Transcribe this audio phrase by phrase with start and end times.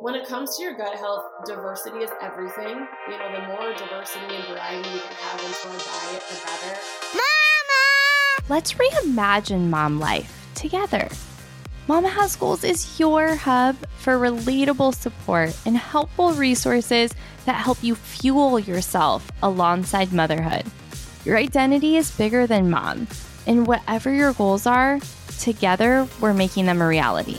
[0.00, 2.86] When it comes to your gut health, diversity is everything.
[3.08, 6.80] You know, the more diversity and variety you can have into our diet, the better.
[7.12, 8.48] Mama!
[8.48, 11.08] Let's reimagine mom life together.
[11.86, 17.12] Mama Has Goals is your hub for relatable support and helpful resources
[17.44, 20.64] that help you fuel yourself alongside motherhood.
[21.24, 23.06] Your identity is bigger than mom,
[23.46, 24.98] and whatever your goals are,
[25.38, 27.38] together we're making them a reality.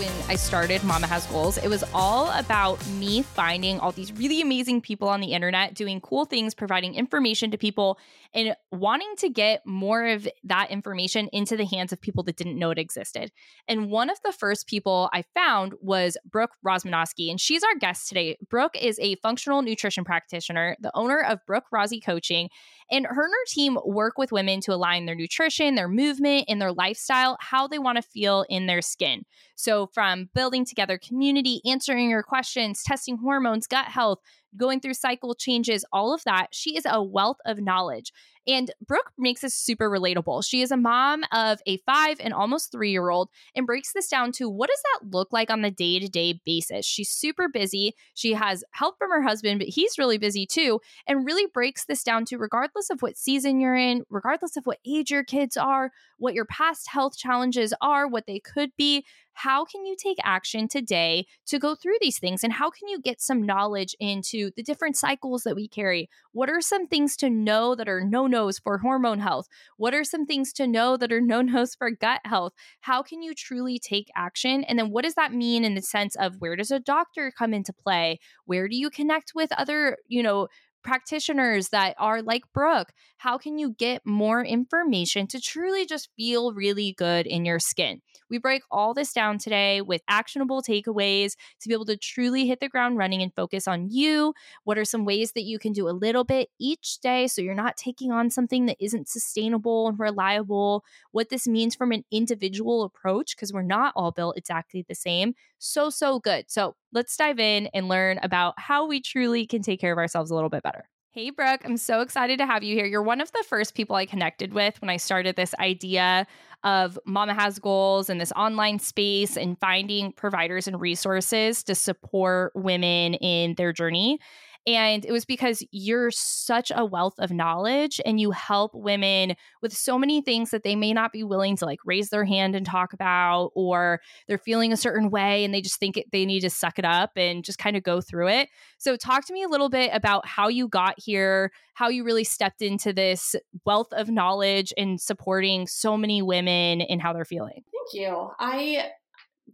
[0.00, 4.40] When I started Mama Has Goals, it was all about me finding all these really
[4.40, 7.98] amazing people on the internet doing cool things, providing information to people,
[8.32, 12.58] and wanting to get more of that information into the hands of people that didn't
[12.58, 13.30] know it existed.
[13.68, 18.08] And one of the first people I found was Brooke Rozmenoski, and she's our guest
[18.08, 18.38] today.
[18.48, 22.48] Brooke is a functional nutrition practitioner, the owner of Brooke Rozzy Coaching,
[22.90, 26.60] and her and her team work with women to align their nutrition, their movement, and
[26.60, 29.24] their lifestyle, how they want to feel in their skin.
[29.56, 34.18] So, from building together community, answering your questions, testing hormones, gut health,
[34.56, 36.48] going through cycle changes, all of that.
[36.52, 38.12] She is a wealth of knowledge.
[38.46, 40.44] And Brooke makes this super relatable.
[40.44, 44.08] She is a mom of a five and almost three year old and breaks this
[44.08, 46.86] down to what does that look like on the day to day basis?
[46.86, 47.94] She's super busy.
[48.14, 52.02] She has help from her husband, but he's really busy too, and really breaks this
[52.02, 55.90] down to regardless of what season you're in, regardless of what age your kids are,
[56.18, 60.68] what your past health challenges are, what they could be, how can you take action
[60.68, 62.44] today to go through these things?
[62.44, 66.10] And how can you get some knowledge into the different cycles that we carry?
[66.32, 69.46] What are some things to know that are no nos for hormone health?
[69.76, 72.54] What are some things to know that are no nos for gut health?
[72.80, 74.64] How can you truly take action?
[74.64, 77.52] And then what does that mean in the sense of where does a doctor come
[77.52, 78.20] into play?
[78.46, 80.48] Where do you connect with other, you know,
[80.82, 82.92] practitioners that are like Brooke?
[83.18, 88.00] How can you get more information to truly just feel really good in your skin?
[88.28, 92.60] We break all this down today with actionable takeaways to be able to truly hit
[92.60, 94.34] the ground running and focus on you.
[94.64, 97.54] What are some ways that you can do a little bit each day so you're
[97.54, 100.84] not taking on something that isn't sustainable and reliable?
[101.10, 105.34] What this means from an individual approach, because we're not all built exactly the same.
[105.58, 106.44] So, so good.
[106.48, 110.30] So, let's dive in and learn about how we truly can take care of ourselves
[110.30, 110.84] a little bit better.
[111.12, 112.86] Hey, Brooke, I'm so excited to have you here.
[112.86, 116.24] You're one of the first people I connected with when I started this idea
[116.62, 122.52] of Mama Has Goals and this online space and finding providers and resources to support
[122.54, 124.20] women in their journey.
[124.66, 129.74] And it was because you're such a wealth of knowledge and you help women with
[129.74, 132.66] so many things that they may not be willing to like raise their hand and
[132.66, 136.50] talk about, or they're feeling a certain way and they just think they need to
[136.50, 138.48] suck it up and just kind of go through it.
[138.78, 142.24] So, talk to me a little bit about how you got here, how you really
[142.24, 143.34] stepped into this
[143.64, 147.64] wealth of knowledge and supporting so many women and how they're feeling.
[147.72, 148.30] Thank you.
[148.38, 148.90] I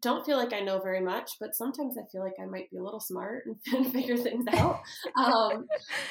[0.01, 2.79] don't feel like I know very much, but sometimes I feel like I might be
[2.79, 4.81] a little smart and figure things out.
[5.17, 5.67] um,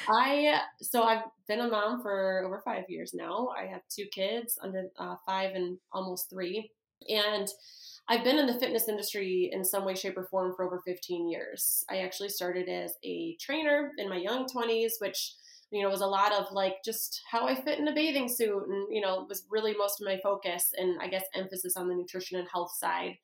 [0.08, 3.48] I so I've been a mom for over five years now.
[3.56, 6.70] I have two kids under uh, five and almost three,
[7.08, 7.48] and
[8.08, 11.28] I've been in the fitness industry in some way, shape, or form for over 15
[11.28, 11.84] years.
[11.90, 15.34] I actually started as a trainer in my young 20s, which
[15.72, 18.62] you know was a lot of like just how I fit in a bathing suit,
[18.68, 21.94] and you know was really most of my focus and I guess emphasis on the
[21.94, 23.16] nutrition and health side.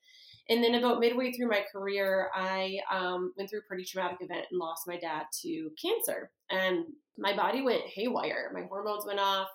[0.49, 4.45] And then about midway through my career, I um, went through a pretty traumatic event
[4.51, 6.31] and lost my dad to cancer.
[6.49, 6.85] And
[7.17, 8.51] my body went haywire.
[8.53, 9.47] My hormones went off.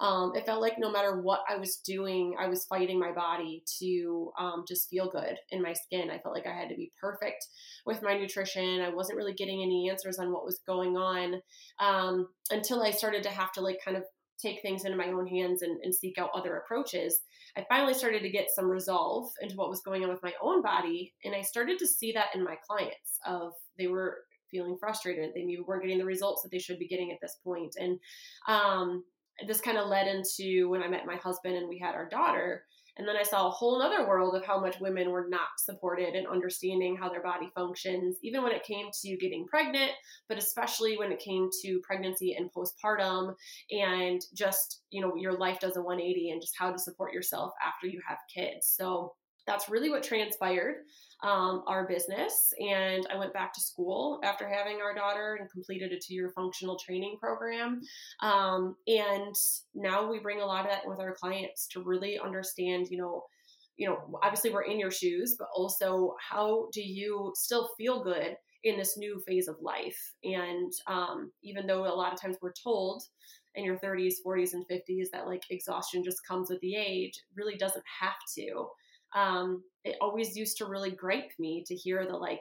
[0.00, 3.62] Um, it felt like no matter what I was doing, I was fighting my body
[3.80, 6.10] to um, just feel good in my skin.
[6.10, 7.46] I felt like I had to be perfect
[7.86, 8.80] with my nutrition.
[8.80, 11.40] I wasn't really getting any answers on what was going on
[11.78, 14.04] um, until I started to have to like kind of
[14.40, 17.20] take things into my own hands and, and seek out other approaches.
[17.56, 20.62] I finally started to get some resolve into what was going on with my own
[20.62, 21.14] body.
[21.24, 24.18] And I started to see that in my clients of they were
[24.50, 25.30] feeling frustrated.
[25.34, 27.74] They maybe weren't getting the results that they should be getting at this point.
[27.78, 27.98] And
[28.48, 29.04] um,
[29.46, 32.64] this kind of led into when I met my husband and we had our daughter.
[32.96, 36.14] And then I saw a whole other world of how much women were not supported
[36.14, 39.90] in understanding how their body functions, even when it came to getting pregnant,
[40.28, 43.34] but especially when it came to pregnancy and postpartum
[43.70, 47.52] and just, you know, your life does a 180 and just how to support yourself
[47.66, 48.72] after you have kids.
[48.76, 49.14] So
[49.46, 50.76] that's really what transpired
[51.22, 52.52] um, our business.
[52.60, 56.30] And I went back to school after having our daughter and completed a two year
[56.34, 57.80] functional training program.
[58.20, 59.34] Um, and
[59.74, 63.24] now we bring a lot of that with our clients to really understand, you know,
[63.76, 68.36] you know, obviously we're in your shoes, but also how do you still feel good
[68.62, 70.14] in this new phase of life?
[70.22, 73.02] And um, even though a lot of times we're told
[73.56, 77.56] in your 30s, 40s, and 50s that like exhaustion just comes with the age, really
[77.56, 78.68] doesn't have to
[79.14, 82.40] Um, it always used to really gripe me to hear the like,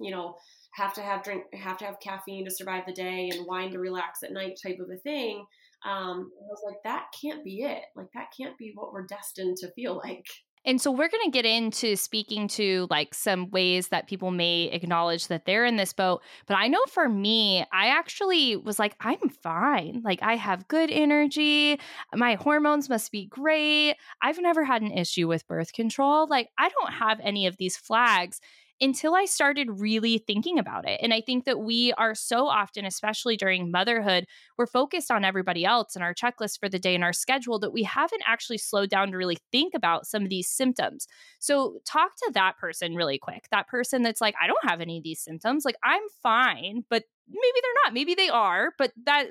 [0.00, 0.36] you know,
[0.74, 3.78] have to have drink, have to have caffeine to survive the day and wine to
[3.78, 5.44] relax at night type of a thing.
[5.84, 7.82] Um, I was like, that can't be it.
[7.94, 10.26] Like that can't be what we're destined to feel like.
[10.66, 14.64] And so we're going to get into speaking to like some ways that people may
[14.64, 16.22] acknowledge that they're in this boat.
[16.48, 20.02] But I know for me, I actually was like, I'm fine.
[20.04, 21.78] Like I have good energy.
[22.12, 23.94] My hormones must be great.
[24.20, 26.26] I've never had an issue with birth control.
[26.26, 28.40] Like I don't have any of these flags
[28.80, 31.00] until I started really thinking about it.
[31.02, 34.26] And I think that we are so often, especially during motherhood,
[34.58, 37.72] we're focused on everybody else and our checklist for the day and our schedule that
[37.72, 41.06] we haven't actually slowed down to really think about some of these symptoms.
[41.38, 43.46] So, talk to that person really quick.
[43.50, 45.64] That person that's like, I don't have any of these symptoms.
[45.64, 47.94] Like, I'm fine, but maybe they're not.
[47.94, 49.28] Maybe they are, but that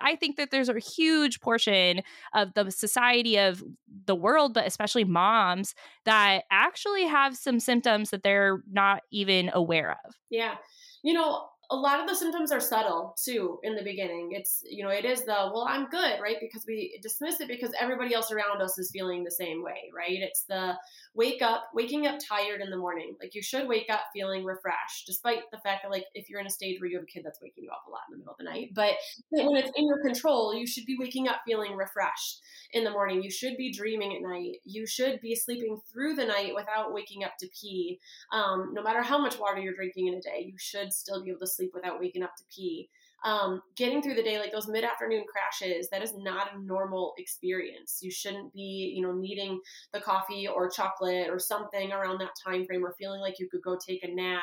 [0.00, 2.02] I think that there's a huge portion
[2.32, 3.62] of the society of
[4.06, 5.74] the world, but especially moms,
[6.04, 10.14] that actually have some symptoms that they're not even aware of.
[10.30, 10.56] Yeah.
[11.02, 14.30] You know, a lot of the symptoms are subtle too in the beginning.
[14.32, 16.36] It's, you know, it is the, well, I'm good, right?
[16.40, 20.18] Because we dismiss it because everybody else around us is feeling the same way, right?
[20.20, 20.74] It's the
[21.14, 23.16] wake up, waking up tired in the morning.
[23.20, 26.46] Like you should wake up feeling refreshed, despite the fact that, like, if you're in
[26.46, 28.18] a stage where you have a kid that's waking you up a lot in the
[28.18, 28.70] middle of the night.
[28.74, 28.94] But
[29.30, 32.40] when it's in your control, you should be waking up feeling refreshed
[32.72, 33.22] in the morning.
[33.22, 34.56] You should be dreaming at night.
[34.64, 38.00] You should be sleeping through the night without waking up to pee.
[38.32, 41.30] Um, no matter how much water you're drinking in a day, you should still be
[41.30, 42.88] able to sleep without waking up to pee.
[43.24, 47.14] Um, getting through the day, like those mid afternoon crashes, that is not a normal
[47.16, 48.00] experience.
[48.02, 49.60] You shouldn't be, you know, needing
[49.92, 53.62] the coffee or chocolate or something around that time frame or feeling like you could
[53.62, 54.42] go take a nap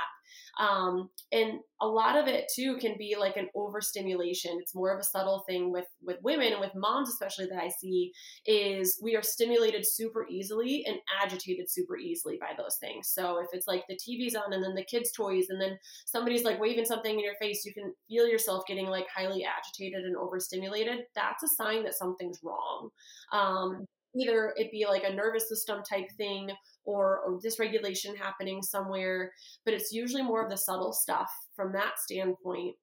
[0.59, 4.57] um, and a lot of it too can be like an overstimulation.
[4.61, 7.69] It's more of a subtle thing with with women and with moms especially that I
[7.69, 8.11] see
[8.45, 13.09] is we are stimulated super easily and agitated super easily by those things.
[13.09, 16.43] So if it's like the TV's on and then the kids' toys and then somebody's
[16.43, 20.15] like waving something in your face, you can feel yourself getting like highly agitated and
[20.15, 20.99] overstimulated.
[21.15, 22.89] That's a sign that something's wrong.
[23.31, 23.85] Um,
[24.15, 26.49] either it be like a nervous system type thing
[26.85, 29.31] or, dysregulation happening somewhere,
[29.65, 32.75] but it's usually more of the subtle stuff from that standpoint.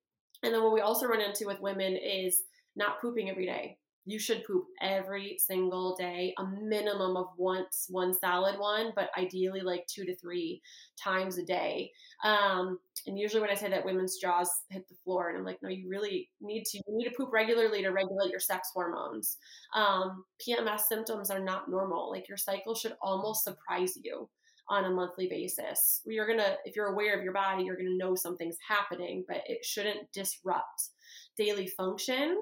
[0.43, 2.43] And then what we also run into with women is
[2.77, 3.77] not pooping every day
[4.09, 9.61] you should poop every single day, a minimum of once, one solid one, but ideally
[9.61, 10.63] like two to three
[10.97, 11.93] times a day.
[12.25, 15.59] Um, and usually when I say that, women's jaws hit the floor, and I'm like,
[15.63, 16.79] no, you really need to.
[16.79, 19.37] You need to poop regularly to regulate your sex hormones.
[19.75, 22.11] Um, PMS symptoms are not normal.
[22.11, 24.29] Like your cycle should almost surprise you
[24.71, 26.01] on a monthly basis.
[26.07, 29.65] You're gonna, if you're aware of your body, you're gonna know something's happening, but it
[29.65, 30.91] shouldn't disrupt
[31.37, 32.37] daily function.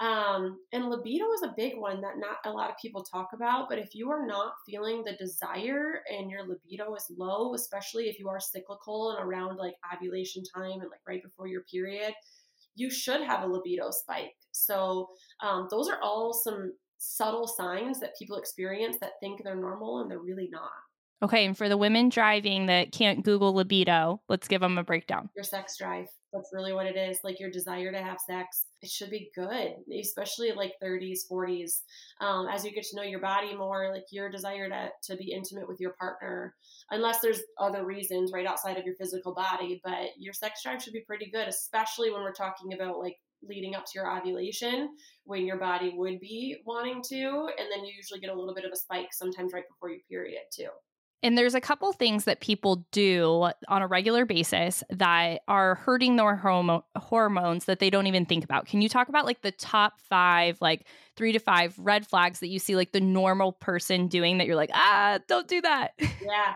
[0.00, 3.68] Um, and libido is a big one that not a lot of people talk about.
[3.68, 8.18] But if you are not feeling the desire and your libido is low, especially if
[8.18, 12.14] you are cyclical and around like ovulation time and like right before your period,
[12.76, 14.36] you should have a libido spike.
[14.52, 15.08] So
[15.40, 20.10] um, those are all some subtle signs that people experience that think they're normal and
[20.10, 20.70] they're really not.
[21.20, 25.30] Okay, and for the women driving that can't Google libido, let's give them a breakdown.
[25.34, 26.06] Your sex drive.
[26.32, 27.18] That's really what it is.
[27.24, 31.80] Like your desire to have sex, it should be good, especially like 30s, 40s.
[32.20, 35.32] Um, as you get to know your body more, like your desire to, to be
[35.32, 36.54] intimate with your partner,
[36.90, 39.80] unless there's other reasons right outside of your physical body.
[39.82, 43.74] But your sex drive should be pretty good, especially when we're talking about like leading
[43.74, 44.90] up to your ovulation
[45.24, 47.48] when your body would be wanting to.
[47.58, 50.00] And then you usually get a little bit of a spike sometimes right before your
[50.08, 50.68] period too.
[51.22, 56.16] And there's a couple things that people do on a regular basis that are hurting
[56.16, 58.66] their homo- hormones that they don't even think about.
[58.66, 62.48] Can you talk about like the top five, like three to five red flags that
[62.48, 65.92] you see like the normal person doing that you're like, ah, don't do that?
[65.98, 66.54] Yeah.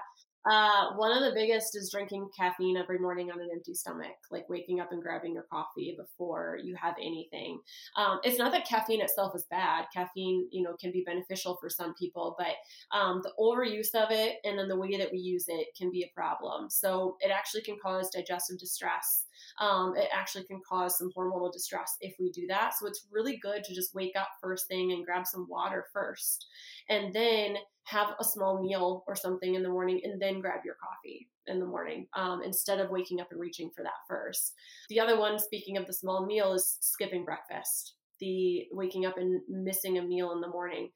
[0.50, 4.48] Uh, one of the biggest is drinking caffeine every morning on an empty stomach, like
[4.48, 7.60] waking up and grabbing your coffee before you have anything.
[7.96, 9.86] Um, it's not that caffeine itself is bad.
[9.94, 14.36] Caffeine, you know, can be beneficial for some people, but um, the overuse of it
[14.44, 16.68] and then the way that we use it can be a problem.
[16.70, 19.26] So it actually can cause digestive distress
[19.60, 22.72] um, it actually can cause some hormonal distress if we do that.
[22.78, 26.46] So it's really good to just wake up first thing and grab some water first,
[26.88, 30.76] and then have a small meal or something in the morning, and then grab your
[30.82, 34.54] coffee in the morning um, instead of waking up and reaching for that first.
[34.88, 37.94] The other one, speaking of the small meal, is skipping breakfast.
[38.20, 40.90] The waking up and missing a meal in the morning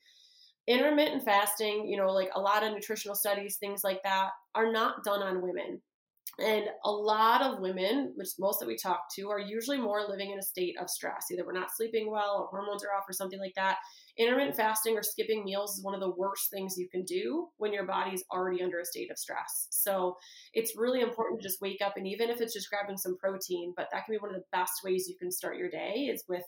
[0.66, 5.04] intermittent fasting, you know, like a lot of nutritional studies, things like that, are not
[5.04, 5.80] done on women
[6.38, 10.33] And a lot of women, which most that we talk to, are usually more living
[10.33, 11.26] in a state of stress.
[11.33, 13.78] Either we're not sleeping well, or hormones are off, or something like that.
[14.19, 17.73] Intermittent fasting or skipping meals is one of the worst things you can do when
[17.73, 19.69] your body's already under a state of stress.
[19.71, 20.19] So
[20.52, 23.73] it's really important to just wake up, and even if it's just grabbing some protein,
[23.75, 26.23] but that can be one of the best ways you can start your day is
[26.28, 26.45] with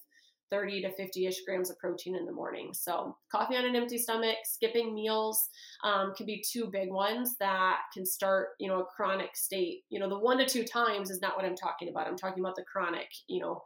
[0.50, 2.70] 30 to 50 ish grams of protein in the morning.
[2.72, 5.48] So, coffee on an empty stomach, skipping meals
[5.84, 9.82] um, can be two big ones that can start, you know, a chronic state.
[9.90, 12.06] You know, the one to two times is not what I'm talking about.
[12.06, 13.62] I'm talking about the chronic, you know,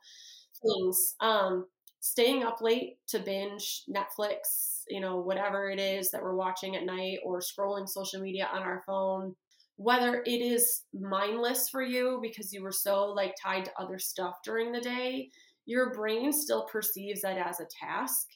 [0.62, 1.14] things.
[1.20, 1.66] Um,
[2.02, 6.84] staying up late to binge Netflix, you know, whatever it is that we're watching at
[6.84, 9.34] night or scrolling social media on our phone.
[9.76, 14.34] Whether it is mindless for you because you were so like tied to other stuff
[14.44, 15.30] during the day,
[15.66, 18.26] your brain still perceives that as a task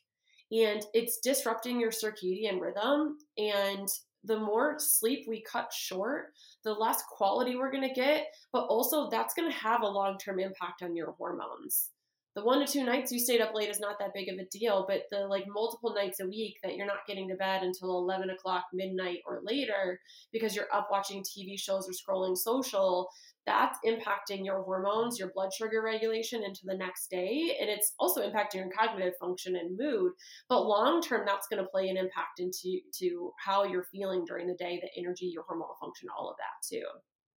[0.53, 3.89] and it's disrupting your circadian rhythm and
[4.25, 6.27] the more sleep we cut short
[6.65, 10.39] the less quality we're going to get but also that's going to have a long-term
[10.41, 11.91] impact on your hormones.
[12.35, 14.45] The one to two nights you stayed up late is not that big of a
[14.51, 17.99] deal but the like multiple nights a week that you're not getting to bed until
[17.99, 19.99] 11 o'clock midnight or later
[20.33, 23.09] because you're up watching tv shows or scrolling social
[23.47, 27.57] that's impacting your hormones, your blood sugar regulation into the next day.
[27.61, 30.13] And it's also impacting your cognitive function and mood.
[30.49, 34.47] But long term, that's going to play an impact into to how you're feeling during
[34.47, 36.85] the day, the energy, your hormonal function, all of that too.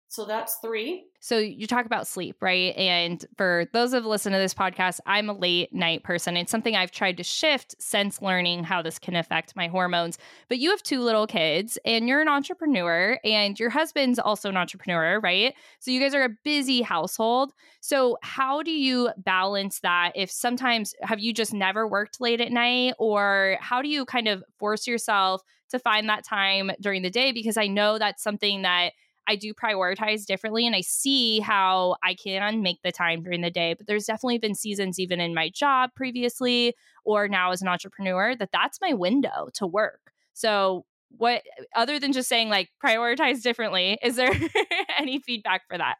[0.09, 1.07] So that's three.
[1.19, 2.77] So you talk about sleep, right?
[2.77, 6.37] And for those of listened to this podcast, I'm a late night person.
[6.37, 10.19] It's something I've tried to shift since learning how this can affect my hormones.
[10.49, 14.57] But you have two little kids and you're an entrepreneur and your husband's also an
[14.57, 15.55] entrepreneur, right?
[15.81, 17.53] So you guys are a busy household.
[17.81, 22.53] So how do you balance that if sometimes have you just never worked late at
[22.53, 27.11] night or how do you kind of force yourself to find that time during the
[27.11, 28.93] day because I know that's something that
[29.29, 33.51] I do prioritize differently and I see how I can make the time during the
[33.51, 33.75] day.
[33.75, 38.35] But there's definitely been seasons, even in my job previously or now as an entrepreneur,
[38.37, 40.13] that that's my window to work.
[40.33, 40.85] So,
[41.19, 41.43] what
[41.75, 44.33] other than just saying like prioritize differently, is there
[44.99, 45.97] any feedback for that?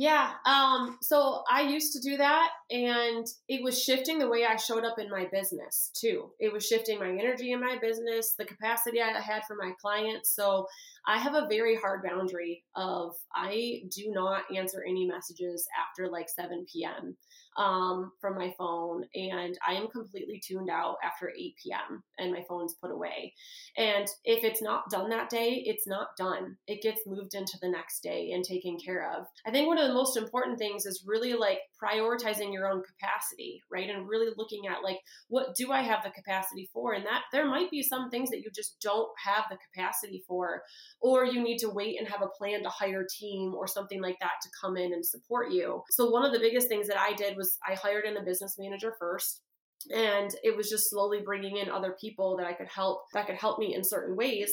[0.00, 0.34] Yeah.
[0.46, 4.84] Um, so I used to do that and it was shifting the way I showed
[4.84, 6.30] up in my business too.
[6.38, 10.36] It was shifting my energy in my business, the capacity I had for my clients.
[10.36, 10.68] So
[11.04, 16.28] I have a very hard boundary of I do not answer any messages after like
[16.28, 17.16] 7 p.m
[17.58, 22.02] um, from my phone, and I am completely tuned out after 8 p.m.
[22.16, 23.34] and my phone's put away.
[23.76, 26.56] And if it's not done that day, it's not done.
[26.68, 29.26] It gets moved into the next day and taken care of.
[29.44, 33.60] I think one of the most important things is really like prioritizing your own capacity,
[33.70, 33.90] right?
[33.90, 34.98] And really looking at like,
[35.28, 36.92] what do I have the capacity for?
[36.92, 40.62] And that there might be some things that you just don't have the capacity for,
[41.00, 44.00] or you need to wait and have a plan to hire a team or something
[44.00, 45.82] like that to come in and support you.
[45.90, 48.56] So, one of the biggest things that I did was I hired in a business
[48.58, 49.42] manager first
[49.94, 53.36] and it was just slowly bringing in other people that I could help that could
[53.36, 54.52] help me in certain ways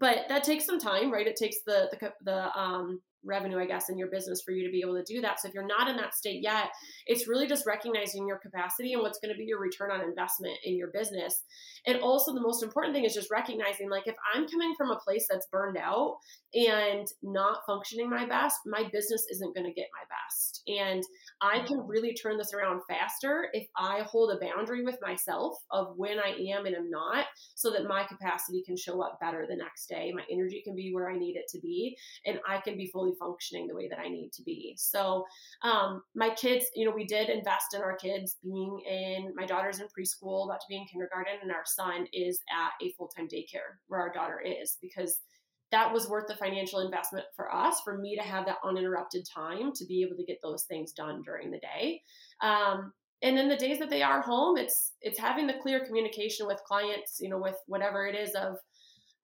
[0.00, 3.90] but that takes some time right it takes the the, the um revenue, I guess,
[3.90, 5.40] in your business for you to be able to do that.
[5.40, 6.68] So if you're not in that state yet,
[7.06, 10.56] it's really just recognizing your capacity and what's going to be your return on investment
[10.64, 11.42] in your business.
[11.86, 15.00] And also, the most important thing is just recognizing like, if I'm coming from a
[15.04, 16.16] place that's burned out
[16.54, 20.62] and not functioning my best, my business isn't going to get my best.
[20.66, 21.02] And
[21.40, 25.96] I can really turn this around faster if I hold a boundary with myself of
[25.96, 29.56] when I am and am not, so that my capacity can show up better the
[29.56, 30.12] next day.
[30.14, 33.12] My energy can be where I need it to be, and I can be fully
[33.18, 34.74] functioning the way that I need to be.
[34.78, 35.24] So,
[35.62, 39.80] um, my kids, you know, we did invest in our kids being in, my daughter's
[39.80, 43.28] in preschool, about to be in kindergarten, and our son is at a full time
[43.28, 45.20] daycare where our daughter is because
[45.72, 49.72] that was worth the financial investment for us, for me to have that uninterrupted time
[49.74, 52.02] to be able to get those things done during the day.
[52.40, 52.92] Um,
[53.22, 56.60] and then the days that they are home, it's it's having the clear communication with
[56.66, 58.56] clients, you know, with whatever it is of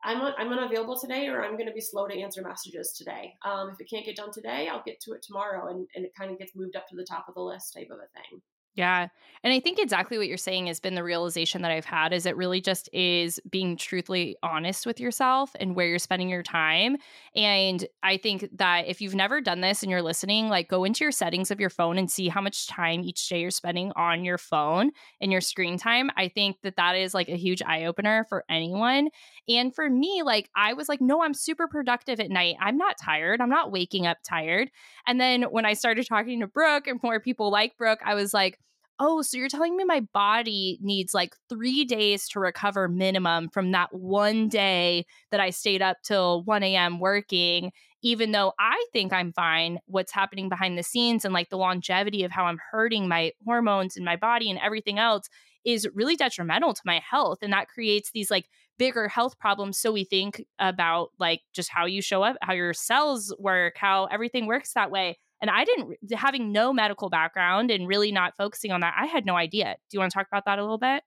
[0.05, 3.35] I'm, I'm unavailable today or I'm going to be slow to answer messages today.
[3.45, 5.69] Um, if it can't get done today, I'll get to it tomorrow.
[5.69, 7.89] And, and it kind of gets moved up to the top of the list type
[7.91, 8.43] of a thing.
[8.75, 9.09] Yeah.
[9.45, 12.27] And I think exactly what you're saying has been the realization that I've had is
[12.27, 16.97] it really just is being truthfully honest with yourself and where you're spending your time.
[17.35, 21.05] And I think that if you've never done this and you're listening, like go into
[21.05, 24.25] your settings of your phone and see how much time each day you're spending on
[24.25, 26.11] your phone and your screen time.
[26.17, 29.09] I think that that is like a huge eye opener for anyone.
[29.49, 32.57] And for me, like I was like, no, I'm super productive at night.
[32.61, 33.41] I'm not tired.
[33.41, 34.71] I'm not waking up tired.
[35.07, 38.33] And then when I started talking to Brooke and more people like Brooke, I was
[38.33, 38.59] like,
[38.99, 43.73] oh, so you're telling me my body needs like three days to recover minimum from
[43.73, 47.01] that one day that I stayed up till 1 a.m.
[47.01, 47.73] working,
[48.03, 52.23] even though I think I'm fine, what's happening behind the scenes and like the longevity
[52.25, 55.29] of how I'm hurting my hormones and my body and everything else
[55.65, 57.39] is really detrimental to my health.
[57.43, 58.47] And that creates these like
[58.79, 59.79] bigger health problems.
[59.79, 64.07] So we think about like just how you show up, how your cells work, how
[64.07, 65.19] everything works that way.
[65.43, 69.27] And I didn't, having no medical background and really not focusing on that, I had
[69.27, 69.75] no idea.
[69.91, 71.03] Do you want to talk about that a little bit?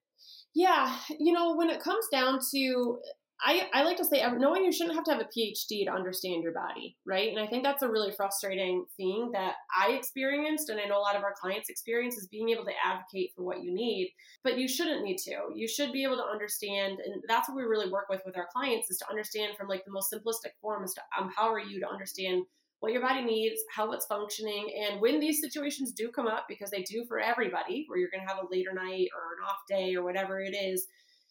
[0.53, 0.95] Yeah.
[1.17, 2.99] You know, when it comes down to
[3.43, 6.41] I, I like to say knowing you shouldn't have to have a PhD to understand
[6.41, 7.29] your body, right?
[7.29, 11.03] And I think that's a really frustrating thing that I experienced, and I know a
[11.03, 14.13] lot of our clients experience is being able to advocate for what you need,
[14.43, 15.35] but you shouldn't need to.
[15.53, 18.47] You should be able to understand, and that's what we really work with with our
[18.53, 21.89] clients is to understand from like the most simplistic form is to empower you to
[21.89, 22.43] understand
[22.79, 26.69] what your body needs, how it's functioning, and when these situations do come up, because
[26.69, 29.57] they do for everybody, where you're going to have a later night or an off
[29.67, 30.87] day or whatever it is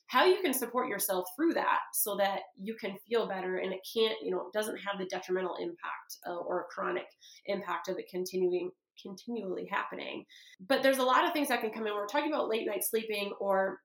[0.08, 3.80] how you can support yourself through that so that you can feel better and it
[3.94, 7.06] can't you know it doesn't have the detrimental impact uh, or a chronic
[7.46, 8.70] impact of it continuing
[9.02, 10.24] continually happening.
[10.68, 11.94] But there's a lot of things that can come in.
[11.94, 13.78] We're talking about late night sleeping or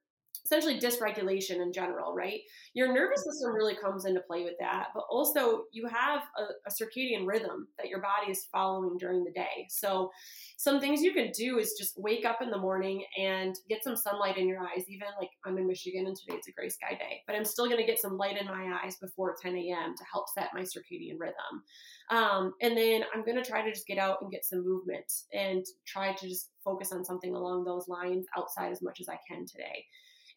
[0.49, 2.39] essentially dysregulation in general, right?
[2.73, 6.71] Your nervous system really comes into play with that, but also you have a, a,
[6.71, 9.67] circadian rhythm that your body is following during the day.
[9.69, 10.09] So,
[10.57, 13.95] some things you can do is just wake up in the morning and get some
[13.95, 14.83] sunlight in your eyes.
[14.89, 17.65] Even like I'm in Michigan and today it's a gray sky day, but I'm still
[17.67, 19.95] going to get some light in my eyes before 10 a.m.
[19.95, 21.63] to help set my circadian rhythm.
[22.09, 25.11] Um, and then I'm going to try to just get out and get some movement
[25.31, 29.17] and try to just focus on something along those lines outside as much as I
[29.29, 29.85] can today.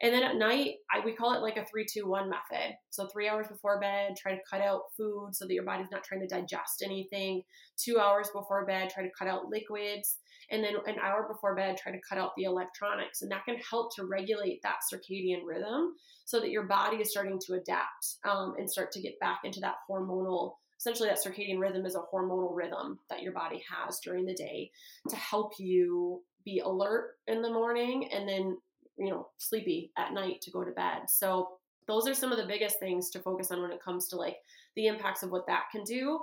[0.03, 2.75] And then at night, I, we call it like a three, two, one method.
[2.91, 6.03] So three hours before bed, try to cut out food so that your body's not
[6.03, 7.43] trying to digest anything.
[7.77, 10.19] Two hours before bed, try to cut out liquids.
[10.51, 13.23] And then an hour before bed, try to cut out the electronics.
[13.23, 15.95] And that can help to regulate that circadian rhythm
[16.25, 19.61] so that your body is starting to adapt um, and start to get back into
[19.61, 24.27] that hormonal essentially that circadian rhythm is a hormonal rhythm that your body has during
[24.27, 24.69] the day
[25.09, 28.57] to help you be alert in the morning and then
[28.99, 31.03] you know, sleepy at night to go to bed.
[31.09, 31.49] So
[31.87, 34.37] those are some of the biggest things to focus on when it comes to like
[34.77, 36.21] the impacts of what that can do.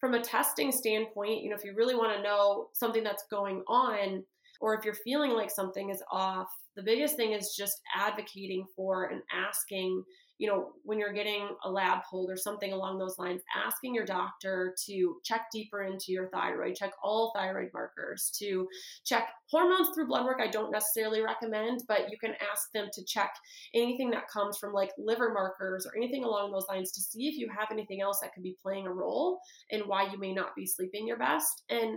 [0.00, 3.62] From a testing standpoint, you know, if you really want to know something that's going
[3.68, 4.22] on,
[4.64, 9.10] or if you're feeling like something is off, the biggest thing is just advocating for
[9.10, 10.02] and asking
[10.38, 14.04] you know, when you're getting a lab hold or something along those lines, asking your
[14.04, 18.66] doctor to check deeper into your thyroid, check all thyroid markers, to
[19.04, 20.40] check hormones through blood work.
[20.42, 23.32] I don't necessarily recommend, but you can ask them to check
[23.74, 27.36] anything that comes from like liver markers or anything along those lines to see if
[27.36, 29.38] you have anything else that could be playing a role
[29.70, 31.62] in why you may not be sleeping your best.
[31.70, 31.96] And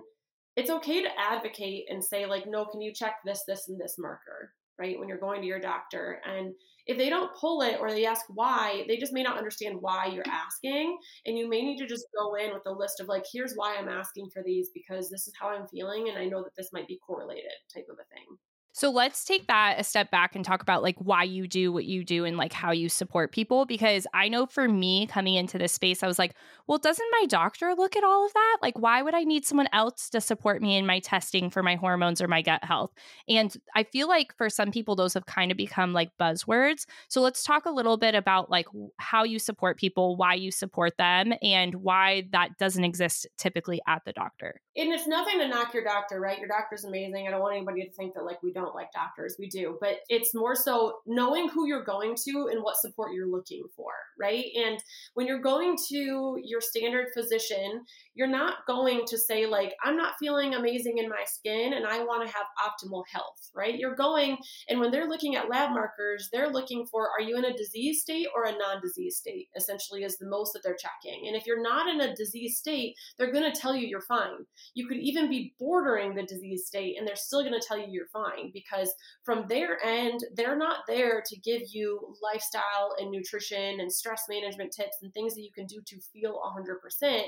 [0.57, 3.95] it's okay to advocate and say, like, no, can you check this, this, and this
[3.97, 4.51] marker?
[4.79, 4.99] right?
[4.99, 6.21] When you're going to your doctor.
[6.25, 6.53] And
[6.85, 10.05] if they don't pull it or they ask why, they just may not understand why
[10.07, 10.97] you're asking.
[11.25, 13.75] And you may need to just go in with a list of like, here's why
[13.75, 16.09] I'm asking for these because this is how I'm feeling.
[16.09, 18.37] And I know that this might be correlated type of a thing.
[18.77, 21.85] So let's take that a step back and talk about like why you do what
[21.85, 23.65] you do and like how you support people.
[23.65, 26.35] Because I know for me coming into this space, I was like,
[26.67, 28.57] well, doesn't my doctor look at all of that?
[28.61, 31.73] Like, why would I need someone else to support me in my testing for my
[31.73, 32.91] hormones or my gut health?
[33.27, 36.85] And I feel like for some people, those have kind of become like buzzwords.
[37.07, 40.97] So let's talk a little bit about like how you support people, why you support
[40.97, 44.61] them, and why that doesn't exist typically at the doctor.
[44.75, 46.37] And it's nothing to knock your doctor, right?
[46.37, 47.27] Your doctor's amazing.
[47.27, 49.35] I don't want anybody to think that like we don't don't like doctors.
[49.39, 53.29] We do, but it's more so knowing who you're going to and what support you're
[53.29, 54.45] looking for, right?
[54.55, 54.77] And
[55.13, 60.15] when you're going to your standard physician, you're not going to say, like, I'm not
[60.19, 63.77] feeling amazing in my skin and I want to have optimal health, right?
[63.77, 64.37] You're going,
[64.69, 68.01] and when they're looking at lab markers, they're looking for are you in a disease
[68.01, 71.27] state or a non disease state, essentially, is the most that they're checking.
[71.27, 74.45] And if you're not in a disease state, they're going to tell you you're fine.
[74.73, 77.85] You could even be bordering the disease state and they're still going to tell you
[77.89, 78.93] you're fine because
[79.23, 84.71] from their end, they're not there to give you lifestyle and nutrition and stress management
[84.71, 86.39] tips and things that you can do to feel
[87.03, 87.21] 100%.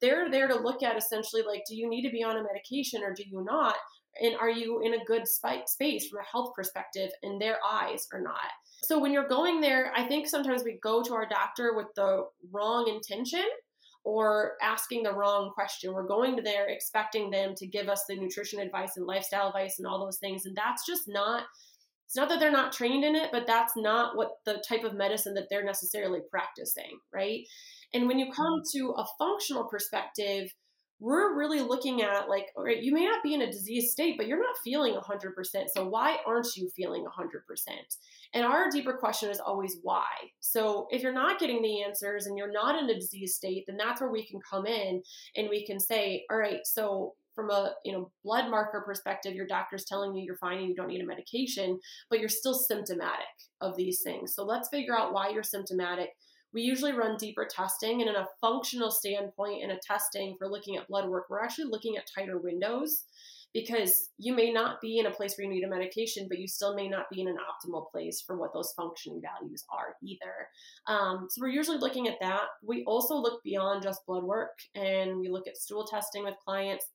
[0.00, 3.02] They're there to look at essentially like, do you need to be on a medication
[3.02, 3.76] or do you not?
[4.20, 8.20] And are you in a good space from a health perspective in their eyes or
[8.20, 8.50] not?
[8.82, 12.24] So when you're going there, I think sometimes we go to our doctor with the
[12.50, 13.44] wrong intention
[14.04, 15.92] or asking the wrong question.
[15.92, 19.78] We're going to there expecting them to give us the nutrition advice and lifestyle advice
[19.78, 20.46] and all those things.
[20.46, 21.44] And that's just not,
[22.06, 24.94] it's not that they're not trained in it, but that's not what the type of
[24.94, 27.40] medicine that they're necessarily practicing, right?
[27.92, 28.78] And when you come mm-hmm.
[28.78, 30.50] to a functional perspective,
[31.00, 34.16] we're really looking at like, all right, you may not be in a disease state,
[34.18, 35.32] but you're not feeling 100%.
[35.74, 37.68] So why aren't you feeling 100%?
[38.34, 40.04] And our deeper question is always why.
[40.40, 43.78] So if you're not getting the answers and you're not in a disease state, then
[43.78, 45.02] that's where we can come in
[45.36, 49.46] and we can say, all right, so from a you know blood marker perspective your
[49.46, 51.78] doctor's telling you you're fine and you don't need a medication
[52.10, 53.24] but you're still symptomatic
[53.60, 56.10] of these things so let's figure out why you're symptomatic
[56.52, 58.00] we usually run deeper testing.
[58.00, 61.70] And in a functional standpoint, in a testing for looking at blood work, we're actually
[61.70, 63.04] looking at tighter windows
[63.52, 66.46] because you may not be in a place where you need a medication, but you
[66.46, 70.48] still may not be in an optimal place for what those functioning values are either.
[70.86, 72.42] Um, so we're usually looking at that.
[72.62, 76.86] We also look beyond just blood work and we look at stool testing with clients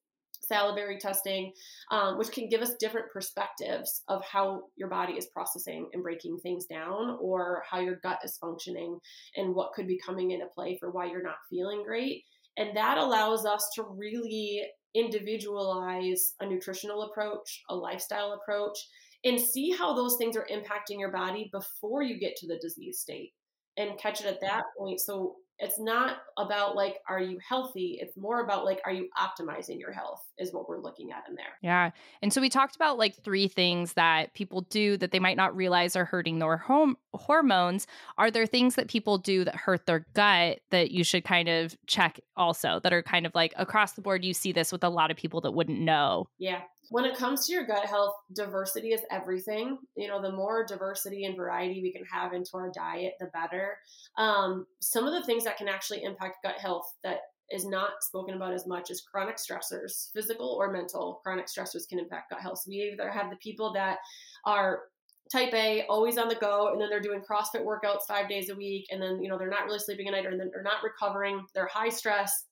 [0.48, 1.52] salivary testing,
[1.92, 6.38] um, which can give us different perspectives of how your body is processing and breaking
[6.42, 9.00] things down, or how your gut is functioning
[9.36, 12.24] and what could be coming into play for why you're not feeling great.
[12.58, 18.78] And that allows us to really individualize a nutritional approach, a lifestyle approach,
[19.26, 23.00] and see how those things are impacting your body before you get to the disease
[23.00, 23.34] state
[23.76, 25.02] and catch it at that point.
[25.02, 27.98] So it's not about like are you healthy?
[28.02, 31.36] It's more about like are you optimizing your health is what we're looking at in
[31.36, 31.46] there.
[31.62, 31.92] Yeah.
[32.22, 35.56] And so we talked about like three things that people do that they might not
[35.56, 40.06] realize are hurting their home hormones are there things that people do that hurt their
[40.14, 44.02] gut that you should kind of check also that are kind of like across the
[44.02, 47.18] board you see this with a lot of people that wouldn't know yeah when it
[47.18, 49.78] comes to your gut health, diversity is everything.
[49.96, 53.78] You know, the more diversity and variety we can have into our diet, the better.
[54.18, 57.20] Um, some of the things that can actually impact gut health that
[57.52, 61.20] is not spoken about as much as chronic stressors, physical or mental.
[61.24, 62.60] Chronic stressors can impact gut health.
[62.60, 64.00] So we either have the people that
[64.46, 64.82] are
[65.32, 68.56] type A, always on the go, and then they're doing CrossFit workouts five days a
[68.56, 70.84] week, and then you know they're not really sleeping at night, or then they're not
[70.84, 71.46] recovering.
[71.54, 72.46] They're high stress,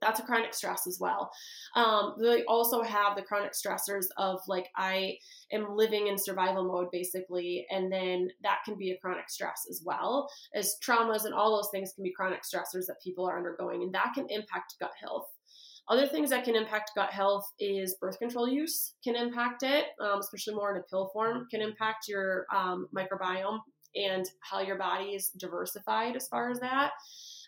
[0.00, 1.30] that's a chronic stress as well.
[1.74, 5.16] Um, they also have the chronic stressors of like I
[5.52, 9.82] am living in survival mode basically, and then that can be a chronic stress as
[9.84, 13.82] well as traumas and all those things can be chronic stressors that people are undergoing,
[13.82, 15.26] and that can impact gut health.
[15.88, 20.18] Other things that can impact gut health is birth control use can impact it, um,
[20.18, 23.60] especially more in a pill form, can impact your um, microbiome
[23.94, 26.90] and how your body is diversified as far as that.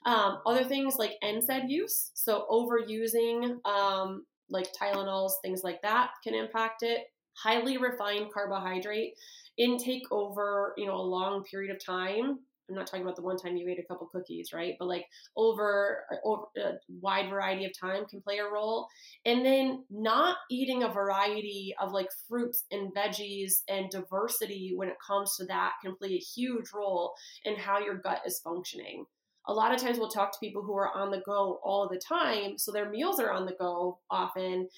[0.07, 6.35] Um, other things like NSAID use, so overusing um, like Tylenols, things like that can
[6.35, 7.01] impact it.
[7.37, 9.15] Highly refined carbohydrate
[9.59, 13.37] intake over you know a long period of time I'm not talking about the one
[13.37, 14.75] time you ate a couple cookies, right?
[14.79, 18.89] But like over, over a wide variety of time can play a role.
[19.25, 24.97] And then not eating a variety of like fruits and veggies and diversity when it
[25.05, 29.07] comes to that can play a huge role in how your gut is functioning
[29.49, 31.99] a lot of times we'll talk to people who are on the go all the
[31.99, 32.59] time.
[32.59, 34.69] So their meals are on the go often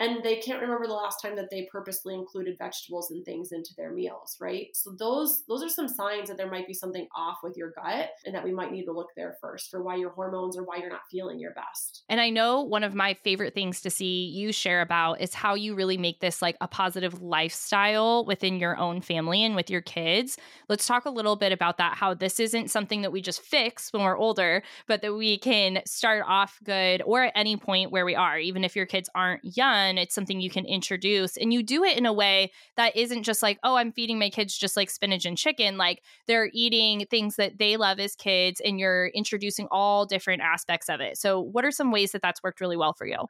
[0.00, 3.70] and they can't remember the last time that they purposely included vegetables and things into
[3.76, 4.68] their meals right?
[4.74, 8.10] So those those are some signs that there might be something off with your gut
[8.24, 10.76] and that we might need to look there first for why your hormones or why
[10.76, 12.04] you're not feeling your best.
[12.08, 15.54] And i know one of my favorite things to see you share about is how
[15.54, 19.82] you really make this like a positive lifestyle within your own family and with your
[19.82, 20.38] kids.
[20.68, 23.92] Let's talk a little bit about that how this isn't something that we just fix
[23.92, 28.04] when we're older but that we can start off good or at any point where
[28.04, 31.62] we are even if your kids aren't young it's something you can introduce and you
[31.62, 34.76] do it in a way that isn't just like oh i'm feeding my kids just
[34.76, 39.08] like spinach and chicken like they're eating things that they love as kids and you're
[39.08, 42.76] introducing all different aspects of it so what are some ways that that's worked really
[42.76, 43.26] well for you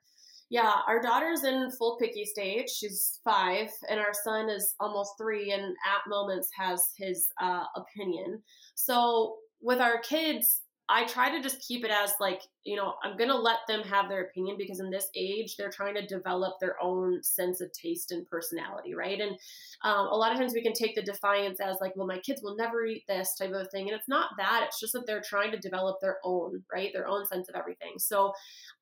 [0.50, 2.68] yeah, our daughter's in full picky stage.
[2.70, 8.42] She's five, and our son is almost three, and at moments has his uh, opinion.
[8.74, 13.16] So with our kids, I try to just keep it as like, you know, I'm
[13.16, 16.58] going to let them have their opinion because in this age, they're trying to develop
[16.58, 19.20] their own sense of taste and personality, right?
[19.20, 19.38] And
[19.82, 22.42] um, a lot of times we can take the defiance as like, well, my kids
[22.42, 23.88] will never eat this type of thing.
[23.88, 26.90] And it's not that, it's just that they're trying to develop their own, right?
[26.92, 27.92] Their own sense of everything.
[27.98, 28.32] So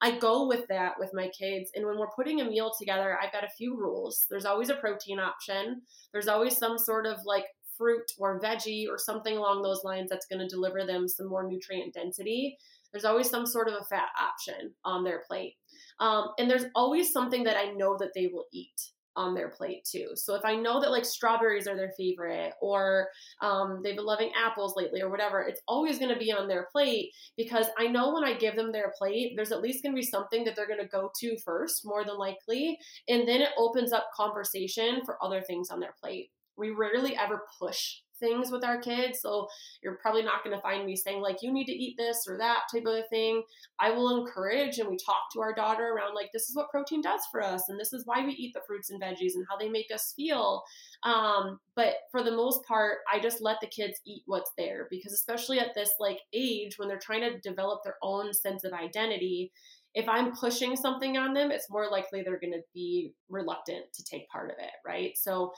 [0.00, 1.70] I go with that with my kids.
[1.74, 4.26] And when we're putting a meal together, I've got a few rules.
[4.30, 7.44] There's always a protein option, there's always some sort of like
[7.78, 11.48] fruit or veggie or something along those lines that's going to deliver them some more
[11.48, 12.58] nutrient density.
[12.92, 15.54] There's always some sort of a fat option on their plate.
[16.00, 19.84] Um, and there's always something that I know that they will eat on their plate
[19.84, 20.10] too.
[20.14, 23.08] So if I know that like strawberries are their favorite or
[23.42, 26.68] um, they've been loving apples lately or whatever, it's always going to be on their
[26.70, 30.00] plate because I know when I give them their plate, there's at least going to
[30.00, 32.78] be something that they're going to go to first, more than likely.
[33.08, 37.42] And then it opens up conversation for other things on their plate we rarely ever
[37.58, 39.20] push things with our kids.
[39.20, 39.48] So
[39.82, 42.36] you're probably not going to find me saying, like, you need to eat this or
[42.38, 43.42] that type of thing.
[43.78, 47.00] I will encourage and we talk to our daughter around, like, this is what protein
[47.00, 47.68] does for us.
[47.68, 50.12] And this is why we eat the fruits and veggies and how they make us
[50.16, 50.64] feel.
[51.04, 55.12] Um, but for the most part, I just let the kids eat what's there because,
[55.12, 59.52] especially at this like age when they're trying to develop their own sense of identity,
[59.94, 64.04] if I'm pushing something on them, it's more likely they're going to be reluctant to
[64.04, 65.16] take part of it, right?
[65.16, 65.52] So,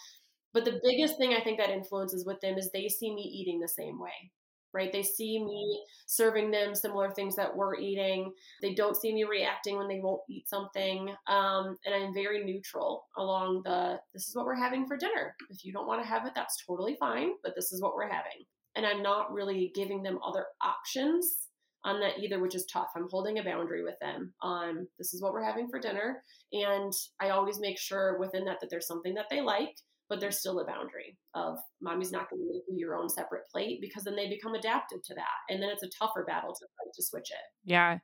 [0.53, 3.61] but the biggest thing I think that influences with them is they see me eating
[3.61, 4.31] the same way,
[4.73, 4.93] right?
[4.93, 8.33] They see me serving them similar things that we're eating.
[8.63, 11.11] They don't see me reacting when they won't eat something.
[11.27, 15.35] Um, and I'm very neutral along the this is what we're having for dinner.
[15.51, 18.09] If you don't want to have it, that's totally fine, but this is what we're
[18.09, 18.45] having.
[18.77, 21.49] And I'm not really giving them other options
[21.85, 22.89] on that either, which is tough.
[22.95, 26.23] I'm holding a boundary with them on this is what we're having for dinner.
[26.53, 29.77] And I always make sure within that that there's something that they like,
[30.11, 33.49] but there's still a boundary of mommy's not going to make you your own separate
[33.51, 35.39] plate because then they become adapted to that.
[35.49, 37.71] And then it's a tougher battle to to switch it.
[37.71, 37.99] Yeah.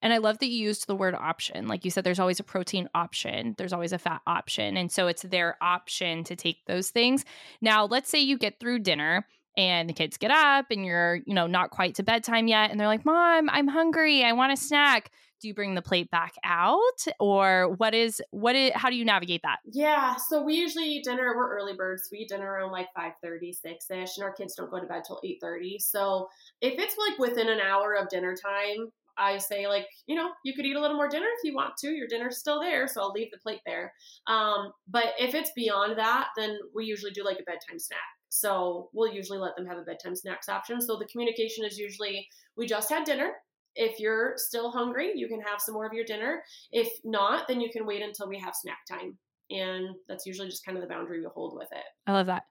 [0.00, 1.66] And I love that you used the word option.
[1.66, 4.76] Like you said, there's always a protein option, there's always a fat option.
[4.76, 7.24] And so it's their option to take those things.
[7.60, 9.26] Now, let's say you get through dinner
[9.58, 12.78] and the kids get up and you're, you know, not quite to bedtime yet and
[12.78, 14.24] they're like, "Mom, I'm hungry.
[14.24, 18.56] I want a snack." Do you bring the plate back out or what is what
[18.56, 19.58] is how do you navigate that?
[19.70, 21.32] Yeah, so we usually eat dinner.
[21.36, 22.08] We're early birds.
[22.10, 24.86] We eat dinner around like 5 30, 6 ish, and our kids don't go to
[24.86, 25.78] bed till 8 30.
[25.80, 26.28] So
[26.60, 30.54] if it's like within an hour of dinner time, I say like, you know, you
[30.54, 31.90] could eat a little more dinner if you want to.
[31.90, 33.92] Your dinner's still there, so I'll leave the plate there.
[34.26, 38.17] Um, but if it's beyond that, then we usually do like a bedtime snack.
[38.28, 40.80] So we'll usually let them have a bedtime snacks option.
[40.80, 43.32] So the communication is usually we just had dinner.
[43.74, 46.42] If you're still hungry, you can have some more of your dinner.
[46.72, 49.16] If not, then you can wait until we have snack time.
[49.50, 51.84] And that's usually just kind of the boundary we hold with it.
[52.06, 52.44] I love that.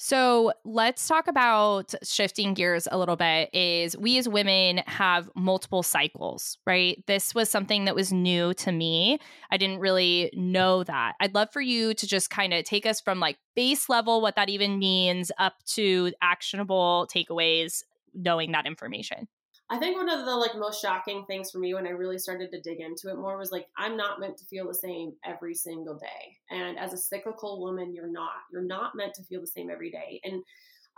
[0.00, 3.50] So let's talk about shifting gears a little bit.
[3.52, 7.02] Is we as women have multiple cycles, right?
[7.08, 9.18] This was something that was new to me.
[9.50, 11.14] I didn't really know that.
[11.20, 14.36] I'd love for you to just kind of take us from like base level, what
[14.36, 17.82] that even means, up to actionable takeaways,
[18.14, 19.26] knowing that information.
[19.70, 22.50] I think one of the like most shocking things for me when I really started
[22.52, 25.54] to dig into it more was like I'm not meant to feel the same every
[25.54, 26.36] single day.
[26.50, 28.32] And as a cyclical woman, you're not.
[28.50, 30.20] You're not meant to feel the same every day.
[30.24, 30.42] And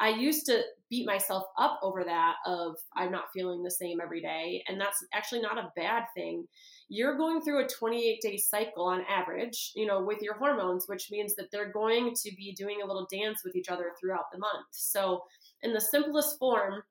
[0.01, 4.23] I used to beat myself up over that of I'm not feeling the same every
[4.23, 6.47] day, and that's actually not a bad thing.
[6.89, 11.11] You're going through a 28 day cycle on average, you know, with your hormones, which
[11.11, 14.39] means that they're going to be doing a little dance with each other throughout the
[14.39, 14.67] month.
[14.71, 15.25] So,
[15.63, 16.83] in the simplest form,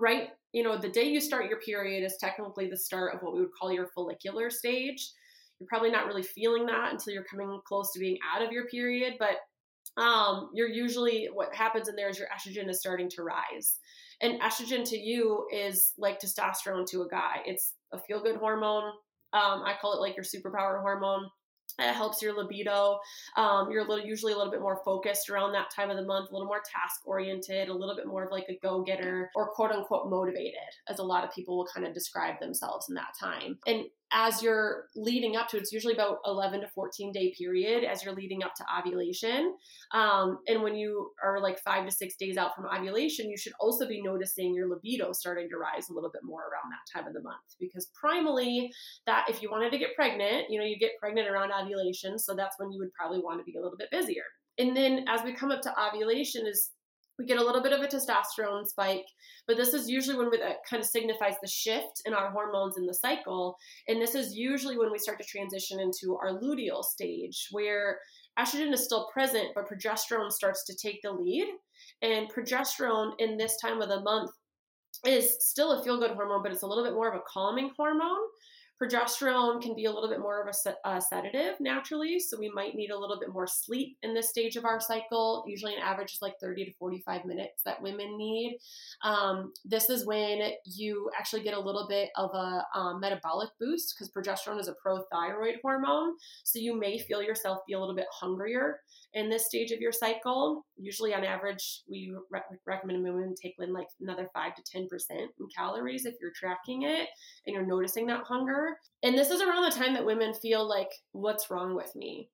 [0.00, 3.34] right you know the day you start your period is technically the start of what
[3.34, 5.10] we would call your follicular stage.
[5.58, 8.66] You're probably not really feeling that until you're coming close to being out of your
[8.68, 9.36] period but
[10.00, 13.78] um, you're usually what happens in there is your estrogen is starting to rise.
[14.20, 17.38] And estrogen to you is like testosterone to a guy.
[17.44, 18.84] It's a feel good hormone.
[19.34, 21.28] Um, i call it like your superpower hormone
[21.78, 22.98] it helps your libido.
[23.36, 26.04] Um, you're a little, usually a little bit more focused around that time of the
[26.04, 29.30] month, a little more task oriented, a little bit more of like a go getter
[29.34, 30.54] or quote unquote motivated,
[30.88, 33.58] as a lot of people will kind of describe themselves in that time.
[33.66, 38.02] And as you're leading up to it's usually about 11 to 14 day period as
[38.02, 39.54] you're leading up to ovulation.
[39.92, 43.52] Um, and when you are like five to six days out from ovulation you should
[43.60, 47.08] also be noticing your libido starting to rise a little bit more around that time
[47.08, 47.36] of the month.
[47.60, 48.68] Because primally
[49.06, 52.34] that if you wanted to get pregnant you know you get pregnant around ovulation so
[52.34, 54.24] that's when you would probably want to be a little bit busier.
[54.58, 56.70] And then as we come up to ovulation is
[57.18, 59.06] we get a little bit of a testosterone spike,
[59.46, 62.78] but this is usually when we, that kind of signifies the shift in our hormones
[62.78, 63.56] in the cycle.
[63.88, 67.98] And this is usually when we start to transition into our luteal stage, where
[68.38, 71.48] estrogen is still present, but progesterone starts to take the lead.
[72.02, 74.30] And progesterone in this time of the month
[75.04, 77.70] is still a feel good hormone, but it's a little bit more of a calming
[77.76, 78.18] hormone.
[78.82, 82.76] Progesterone can be a little bit more of a, a, sedative naturally, so we might
[82.76, 85.44] need a little bit more sleep in this stage of our cycle.
[85.48, 88.58] Usually, an average is like 30 to 45 minutes that women need.
[89.02, 93.96] Um, this is when you actually get a little bit of a um, metabolic boost
[93.96, 96.14] because progesterone is a prothyroid hormone,
[96.44, 98.80] so you may feel yourself be a little bit hungrier
[99.14, 100.64] in this stage of your cycle.
[100.76, 105.28] Usually, on average, we re- recommend women take in like another 5 to 10% in
[105.56, 107.08] calories if you're tracking it
[107.46, 108.76] and you're noticing that hunger.
[109.02, 112.28] And this is around the time that women feel like, what's wrong with me?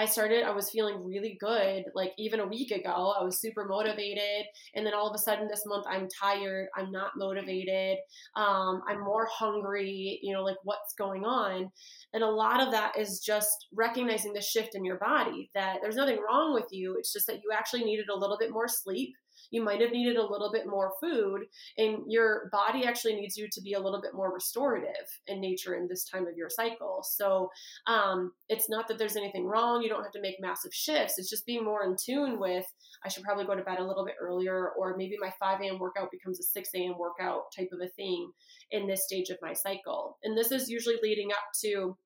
[0.00, 1.84] I started, I was feeling really good.
[1.94, 4.46] Like even a week ago, I was super motivated.
[4.74, 6.68] And then all of a sudden this month, I'm tired.
[6.74, 7.98] I'm not motivated.
[8.34, 11.70] Um, I'm more hungry, you know, like what's going on.
[12.14, 15.96] And a lot of that is just recognizing the shift in your body that there's
[15.96, 16.96] nothing wrong with you.
[16.98, 19.14] It's just that you actually needed a little bit more sleep
[19.50, 21.42] you might have needed a little bit more food,
[21.78, 25.74] and your body actually needs you to be a little bit more restorative in nature
[25.74, 27.02] in this time of your cycle.
[27.02, 27.50] So
[27.86, 29.82] um, it's not that there's anything wrong.
[29.82, 31.18] You don't have to make massive shifts.
[31.18, 32.66] It's just being more in tune with
[33.04, 35.78] I should probably go to bed a little bit earlier, or maybe my 5 a.m.
[35.78, 36.98] workout becomes a 6 a.m.
[36.98, 38.30] workout type of a thing
[38.70, 40.18] in this stage of my cycle.
[40.22, 41.96] And this is usually leading up to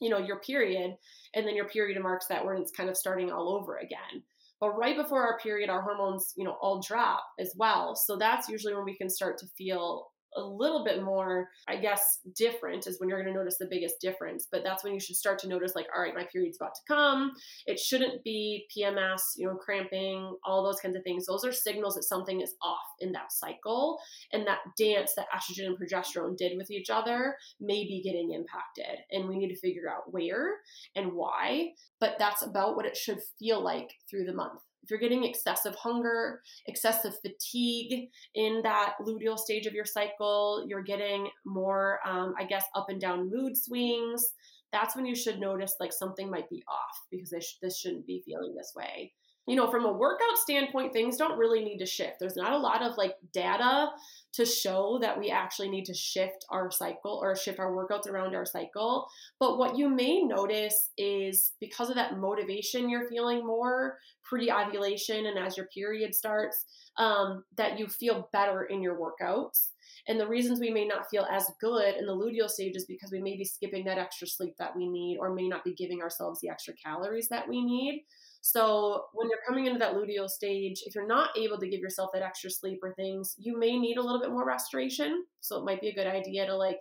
[0.00, 0.96] you know your period
[1.34, 4.22] and then your period marks that when it's kind of starting all over again
[4.62, 7.96] but right before our period our hormones you know all drop as well.
[7.96, 12.20] So that's usually when we can start to feel a little bit more, I guess,
[12.34, 14.46] different is when you're going to notice the biggest difference.
[14.50, 16.80] But that's when you should start to notice, like, all right, my period's about to
[16.86, 17.32] come.
[17.66, 21.26] It shouldn't be PMS, you know, cramping, all those kinds of things.
[21.26, 23.98] Those are signals that something is off in that cycle.
[24.32, 29.04] And that dance that estrogen and progesterone did with each other may be getting impacted.
[29.10, 30.56] And we need to figure out where
[30.96, 31.72] and why.
[32.00, 35.74] But that's about what it should feel like through the month if you're getting excessive
[35.74, 42.44] hunger, excessive fatigue in that luteal stage of your cycle, you're getting more, um, I
[42.44, 44.32] guess, up and down mood swings,
[44.72, 48.22] that's when you should notice like something might be off because this, this shouldn't be
[48.24, 49.12] feeling this way
[49.46, 52.20] you know, from a workout standpoint, things don't really need to shift.
[52.20, 53.88] There's not a lot of like data
[54.34, 58.36] to show that we actually need to shift our cycle or shift our workouts around
[58.36, 59.08] our cycle.
[59.40, 65.26] But what you may notice is because of that motivation you're feeling more pre ovulation
[65.26, 66.64] and as your period starts,
[66.98, 69.70] um, that you feel better in your workouts.
[70.08, 73.10] And the reasons we may not feel as good in the luteal stage is because
[73.12, 76.00] we may be skipping that extra sleep that we need or may not be giving
[76.00, 78.04] ourselves the extra calories that we need.
[78.42, 82.10] So when you're coming into that luteal stage, if you're not able to give yourself
[82.12, 85.24] that extra sleep or things, you may need a little bit more restoration.
[85.40, 86.80] So it might be a good idea to like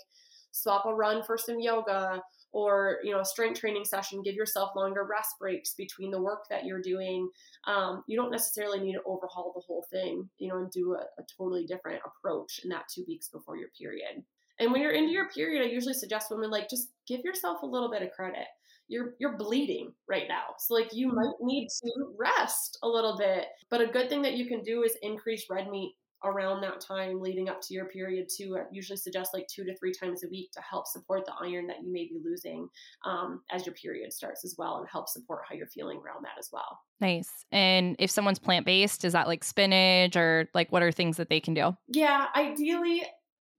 [0.51, 2.19] swap a run for some yoga
[2.51, 4.23] or you know a strength training session.
[4.23, 7.29] Give yourself longer rest breaks between the work that you're doing.
[7.67, 11.21] Um, you don't necessarily need to overhaul the whole thing you know and do a,
[11.21, 14.23] a totally different approach in that two weeks before your period.
[14.59, 17.65] And when you're into your period i usually suggest women like just give yourself a
[17.65, 18.45] little bit of credit
[18.91, 20.53] you're you're bleeding right now.
[20.59, 23.45] So like you might need to rest a little bit.
[23.69, 27.19] But a good thing that you can do is increase red meat around that time
[27.19, 28.55] leading up to your period too.
[28.57, 31.65] I usually suggest like two to three times a week to help support the iron
[31.67, 32.67] that you may be losing
[33.05, 36.37] um, as your period starts as well and help support how you're feeling around that
[36.37, 36.79] as well.
[36.99, 37.45] Nice.
[37.51, 41.29] And if someone's plant based, is that like spinach or like what are things that
[41.29, 41.75] they can do?
[41.87, 43.03] Yeah, ideally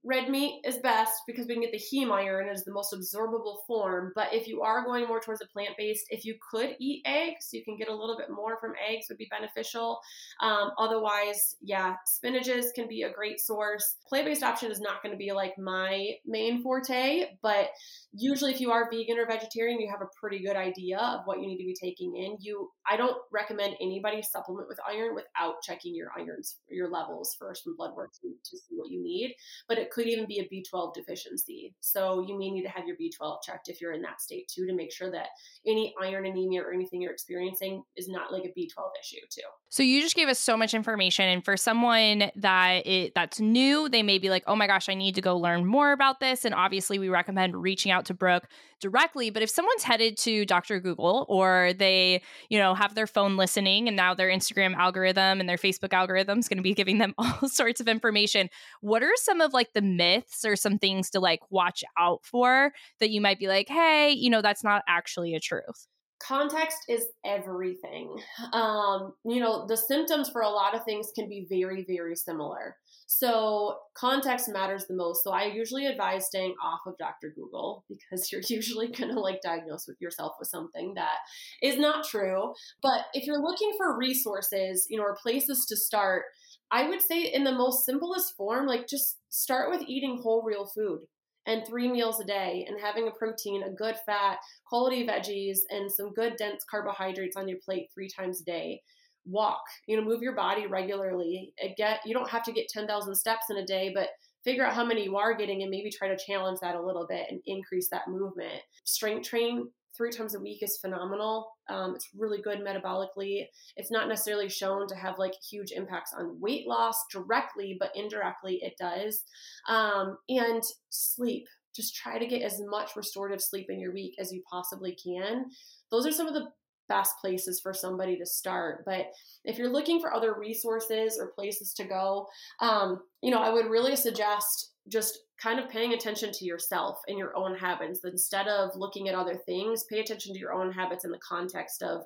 [0.04, 3.58] red meat is best because we can get the heme iron as the most absorbable
[3.66, 4.12] form.
[4.14, 7.50] But if you are going more towards a plant based, if you could eat eggs,
[7.52, 10.00] you can get a little bit more from eggs would be beneficial.
[10.40, 13.96] Um, otherwise, yeah, spinaches can be a great source.
[14.08, 17.68] Plant based option is not going to be like my main forte, but
[18.12, 21.40] usually if you are vegan or vegetarian, you have a pretty good idea of what
[21.40, 22.36] you need to be taking in.
[22.40, 27.62] You, I don't recommend anybody supplement with iron without checking your irons, your levels first
[27.62, 29.34] from blood work to, to see what you need.
[29.68, 31.74] But it could even be a B12 deficiency.
[31.81, 34.66] So you may need to have your B12 checked if you're in that state too
[34.66, 35.28] to make sure that
[35.66, 39.42] any iron anemia or anything you're experiencing is not like a B12 issue too.
[39.68, 43.88] So you just gave us so much information and for someone that it that's new,
[43.88, 46.44] they may be like, "Oh my gosh, I need to go learn more about this."
[46.44, 48.48] And obviously, we recommend reaching out to Brooke
[48.82, 50.80] directly, but if someone's headed to Dr.
[50.80, 55.48] Google or they, you know, have their phone listening and now their Instagram algorithm and
[55.48, 58.50] their Facebook algorithm is going to be giving them all sorts of information,
[58.82, 62.72] what are some of like the myths or some things to like watch out for
[63.00, 65.86] that you might be like, "Hey, you know, that's not actually a truth."
[66.26, 68.16] Context is everything.
[68.52, 72.76] Um, you know, the symptoms for a lot of things can be very, very similar.
[73.06, 75.24] So, context matters the most.
[75.24, 77.32] So, I usually advise staying off of Dr.
[77.35, 81.16] Google because you're usually going to like diagnose with yourself with something that
[81.62, 82.52] is not true.
[82.82, 86.24] But if you're looking for resources, you know, or places to start,
[86.70, 90.66] I would say in the most simplest form, like just start with eating whole real
[90.66, 91.00] food
[91.46, 95.90] and three meals a day and having a protein, a good fat, quality veggies, and
[95.90, 98.81] some good dense carbohydrates on your plate three times a day.
[99.24, 101.52] Walk, you know, move your body regularly.
[101.76, 104.09] Get you don't have to get 10,000 steps in a day, but
[104.44, 107.07] figure out how many you are getting and maybe try to challenge that a little
[107.09, 108.61] bit and increase that movement.
[108.85, 111.52] Strength train three times a week is phenomenal.
[111.68, 113.46] Um, it's really good metabolically.
[113.76, 118.61] It's not necessarily shown to have like huge impacts on weight loss directly, but indirectly
[118.62, 119.24] it does.
[119.68, 121.44] Um, and sleep.
[121.74, 125.46] Just try to get as much restorative sleep in your week as you possibly can.
[125.90, 126.48] Those are some of the
[126.88, 128.85] best places for somebody to start.
[128.85, 129.07] But
[129.44, 132.27] if you're looking for other resources or places to go,
[132.60, 137.18] um, you know, I would really suggest just kind of paying attention to yourself and
[137.18, 139.85] your own habits instead of looking at other things.
[139.85, 142.02] Pay attention to your own habits in the context of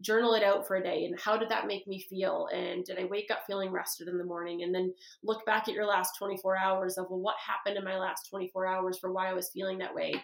[0.00, 2.48] journal it out for a day and how did that make me feel?
[2.52, 4.62] And did i wake up feeling rested in the morning?
[4.62, 7.98] And then look back at your last 24 hours of well what happened in my
[7.98, 10.14] last 24 hours for why i was feeling that way?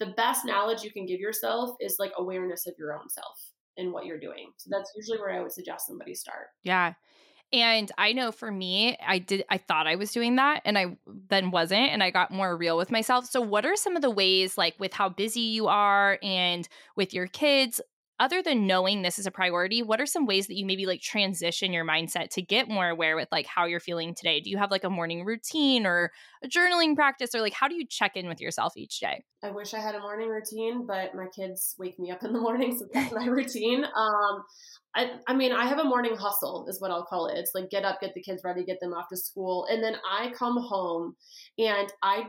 [0.00, 3.38] The best knowledge you can give yourself is like awareness of your own self
[3.76, 4.52] and what you're doing.
[4.56, 6.48] So that's usually where i would suggest somebody start.
[6.62, 6.94] Yeah
[7.54, 10.96] and I know for me, I did I thought I was doing that and I
[11.28, 13.26] then wasn't and I got more real with myself.
[13.26, 17.14] So what are some of the ways like with how busy you are and with
[17.14, 17.80] your kids
[18.20, 21.00] other than knowing this is a priority, what are some ways that you maybe like
[21.00, 24.40] transition your mindset to get more aware with like how you're feeling today?
[24.40, 26.12] Do you have like a morning routine or
[26.42, 29.24] a journaling practice or like how do you check in with yourself each day?
[29.42, 32.40] I wish I had a morning routine, but my kids wake me up in the
[32.40, 33.84] morning, so that's my routine.
[33.84, 34.44] Um,
[34.96, 37.36] I, I mean, I have a morning hustle, is what I'll call it.
[37.36, 39.66] It's like get up, get the kids ready, get them off to school.
[39.68, 41.16] And then I come home
[41.58, 42.26] and I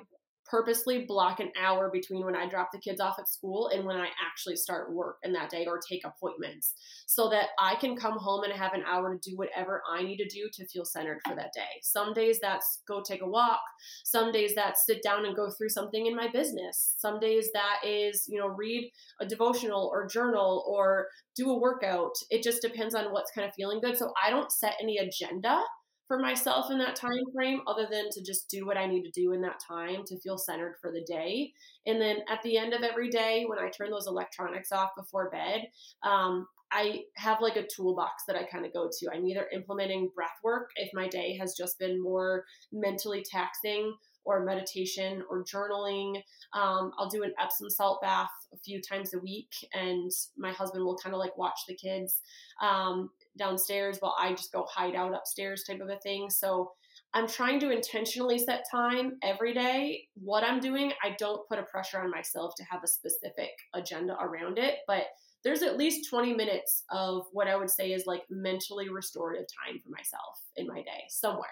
[0.49, 3.97] purposely block an hour between when I drop the kids off at school and when
[3.97, 6.73] I actually start work in that day or take appointments
[7.07, 10.17] so that I can come home and have an hour to do whatever I need
[10.17, 11.61] to do to feel centered for that day.
[11.81, 13.61] Some days that's go take a walk.
[14.03, 16.95] Some days that's sit down and go through something in my business.
[16.97, 22.13] Some days that is, you know, read a devotional or journal or do a workout.
[22.29, 23.97] It just depends on what's kind of feeling good.
[23.97, 25.61] So I don't set any agenda
[26.07, 29.11] for myself in that time frame other than to just do what I need to
[29.11, 31.51] do in that time to feel centered for the day.
[31.85, 35.29] And then at the end of every day, when I turn those electronics off before
[35.29, 35.67] bed,
[36.03, 39.09] um, I have like a toolbox that I kind of go to.
[39.13, 43.95] I'm either implementing breath work if my day has just been more mentally taxing
[44.25, 46.17] or meditation or journaling.
[46.53, 50.83] Um, I'll do an Epsom salt bath a few times a week, and my husband
[50.83, 52.21] will kind of like watch the kids.
[52.61, 56.29] Um, downstairs while I just go hide out upstairs type of a thing.
[56.29, 56.71] So
[57.13, 60.07] I'm trying to intentionally set time every day.
[60.15, 64.17] What I'm doing, I don't put a pressure on myself to have a specific agenda
[64.19, 65.03] around it, but
[65.43, 69.79] there's at least 20 minutes of what I would say is like mentally restorative time
[69.83, 71.47] for myself in my day somewhere.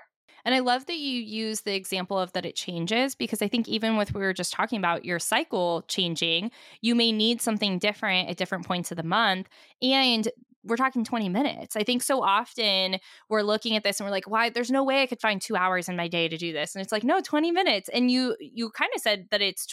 [0.45, 3.67] And I love that you use the example of that it changes because I think
[3.67, 8.29] even with we were just talking about your cycle changing, you may need something different
[8.29, 9.47] at different points of the month.
[9.81, 10.27] And
[10.65, 11.75] we're talking 20 minutes.
[11.75, 12.97] I think so often
[13.29, 15.55] we're looking at this and we're like, why there's no way I could find 2
[15.55, 16.73] hours in my day to do this.
[16.75, 17.89] And it's like, no, 20 minutes.
[17.89, 19.67] And you you kind of said that it's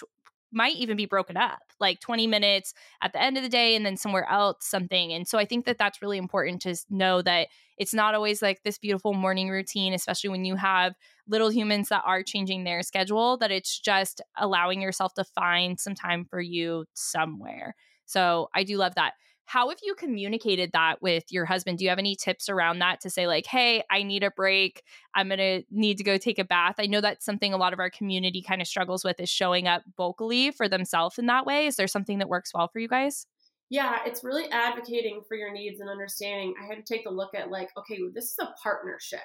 [0.53, 3.85] might even be broken up like 20 minutes at the end of the day and
[3.87, 7.49] then somewhere else something and so i think that that's really important to know that
[7.79, 10.95] it's not always like this beautiful morning routine especially when you have
[11.29, 15.95] little humans that are changing their schedule that it's just allowing yourself to find some
[15.95, 17.75] time for you somewhere
[18.07, 19.15] so i do love that
[19.51, 21.77] how have you communicated that with your husband?
[21.77, 24.85] Do you have any tips around that to say, like, hey, I need a break.
[25.13, 26.77] I'm going to need to go take a bath?
[26.79, 29.67] I know that's something a lot of our community kind of struggles with is showing
[29.67, 31.67] up vocally for themselves in that way.
[31.67, 33.27] Is there something that works well for you guys?
[33.71, 36.55] Yeah, it's really advocating for your needs and understanding.
[36.63, 39.19] I had to take a look at, like, okay, this is a partnership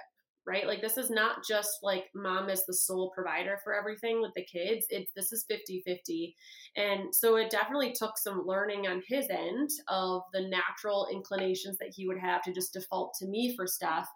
[0.48, 0.68] right?
[0.68, 4.43] Like this is not just like mom is the sole provider for everything with the
[4.46, 4.86] kids.
[4.89, 6.34] It's this is 50-50.
[6.76, 11.93] And so it definitely took some learning on his end of the natural inclinations that
[11.96, 14.08] he would have to just default to me for stuff.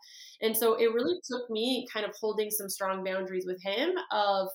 [0.42, 4.50] And so it really took me kind of holding some strong boundaries with him of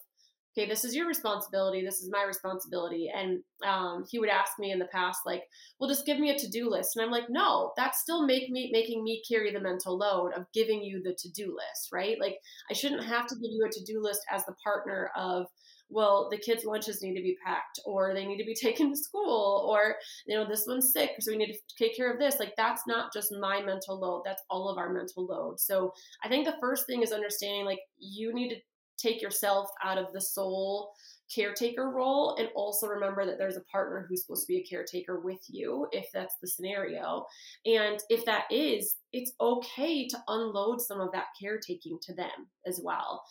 [0.56, 1.84] okay, this is your responsibility.
[1.84, 3.10] This is my responsibility.
[3.14, 5.42] And um, he would ask me in the past, like,
[5.78, 6.96] well, just give me a to-do list.
[6.96, 10.46] And I'm like, no, that's still make me making me carry the mental load of
[10.54, 12.16] giving you the to-do list, right?
[12.20, 12.36] Like
[12.70, 15.46] I shouldn't have to give you a to-do list as the partner of,
[15.90, 18.96] well, the kids' lunches need to be packed, or they need to be taken to
[18.96, 19.96] school, or
[20.26, 22.38] you know, this one's sick, so we need to take care of this.
[22.38, 25.60] Like that's not just my mental load; that's all of our mental load.
[25.60, 25.92] So
[26.22, 28.56] I think the first thing is understanding like you need to
[28.98, 30.92] take yourself out of the sole
[31.34, 35.20] caretaker role and also remember that there's a partner who's supposed to be a caretaker
[35.20, 37.24] with you if that's the scenario.
[37.66, 42.80] And if that is it's okay to unload some of that caretaking to them as
[42.82, 43.22] well.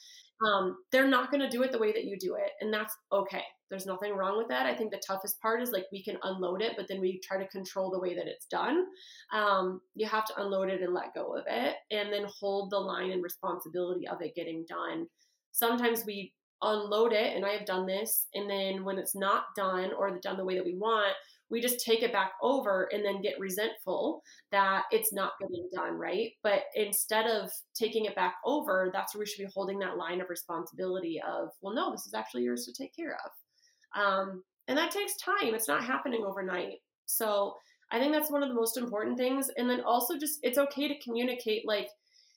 [0.45, 2.95] Um, they're not going to do it the way that you do it and that's
[3.11, 3.43] okay.
[3.69, 4.65] There's nothing wrong with that.
[4.65, 7.37] I think the toughest part is like we can unload it but then we try
[7.37, 8.85] to control the way that it's done.
[9.33, 12.79] Um, you have to unload it and let go of it and then hold the
[12.79, 15.07] line and responsibility of it getting done
[15.53, 19.91] sometimes we unload it, and I have done this, and then when it's not done
[19.97, 21.13] or done the way that we want,
[21.49, 25.93] we just take it back over and then get resentful that it's not getting done
[25.93, 26.31] right.
[26.41, 30.19] But instead of taking it back over, that's where we should be holding that line
[30.19, 34.01] of responsibility of, well, no, this is actually yours to take care of.
[34.01, 35.53] Um, and that takes time.
[35.53, 36.77] It's not happening overnight.
[37.05, 37.53] So
[37.91, 39.51] I think that's one of the most important things.
[39.55, 41.89] And then also just it's okay to communicate like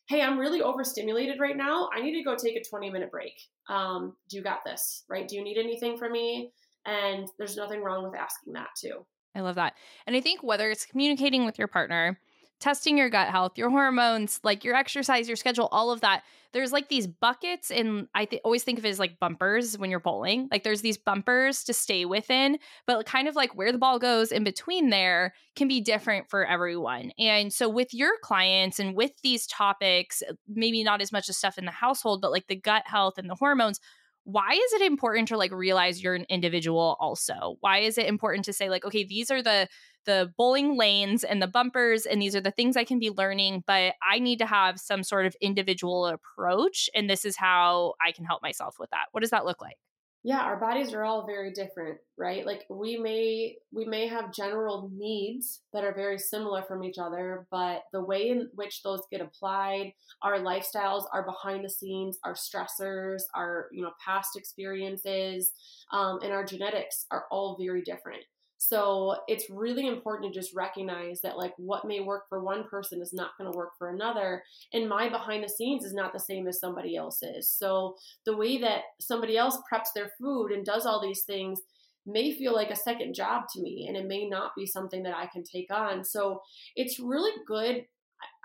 [0.08, 1.88] hey, I'm really overstimulated right now.
[1.94, 3.34] I need to go take a 20 minute break.
[3.68, 5.04] Um, do you got this?
[5.08, 5.26] Right?
[5.26, 6.52] Do you need anything from me?
[6.84, 9.04] And there's nothing wrong with asking that too.
[9.34, 9.74] I love that.
[10.06, 12.18] And I think whether it's communicating with your partner,
[12.60, 16.22] testing your gut health, your hormones, like your exercise, your schedule, all of that.
[16.52, 19.90] There's like these buckets, and I th- always think of it as like bumpers when
[19.90, 20.48] you're bowling.
[20.50, 24.32] Like there's these bumpers to stay within, but kind of like where the ball goes
[24.32, 27.12] in between there can be different for everyone.
[27.18, 31.58] And so with your clients and with these topics, maybe not as much as stuff
[31.58, 33.78] in the household, but like the gut health and the hormones,
[34.26, 38.44] why is it important to like realize you're an individual also why is it important
[38.44, 39.68] to say like okay these are the
[40.06, 43.62] the bowling lanes and the bumpers and these are the things i can be learning
[43.66, 48.12] but i need to have some sort of individual approach and this is how i
[48.12, 49.06] can help myself with that.
[49.12, 49.76] What does that look like?
[50.24, 52.46] Yeah our bodies are all very different right?
[52.46, 57.46] Like we may we may have general needs that are very similar from each other
[57.50, 59.92] but the way in which those get applied
[60.22, 65.52] our lifestyles our behind the scenes our stressors our you know past experiences
[65.92, 68.22] um, and our genetics are all very different
[68.58, 73.02] so it's really important to just recognize that like what may work for one person
[73.02, 74.42] is not going to work for another.
[74.72, 77.48] And my behind the scenes is not the same as somebody else's.
[77.50, 81.60] So the way that somebody else preps their food and does all these things
[82.06, 85.16] may feel like a second job to me and it may not be something that
[85.16, 86.04] I can take on.
[86.04, 86.40] So
[86.76, 87.84] it's really good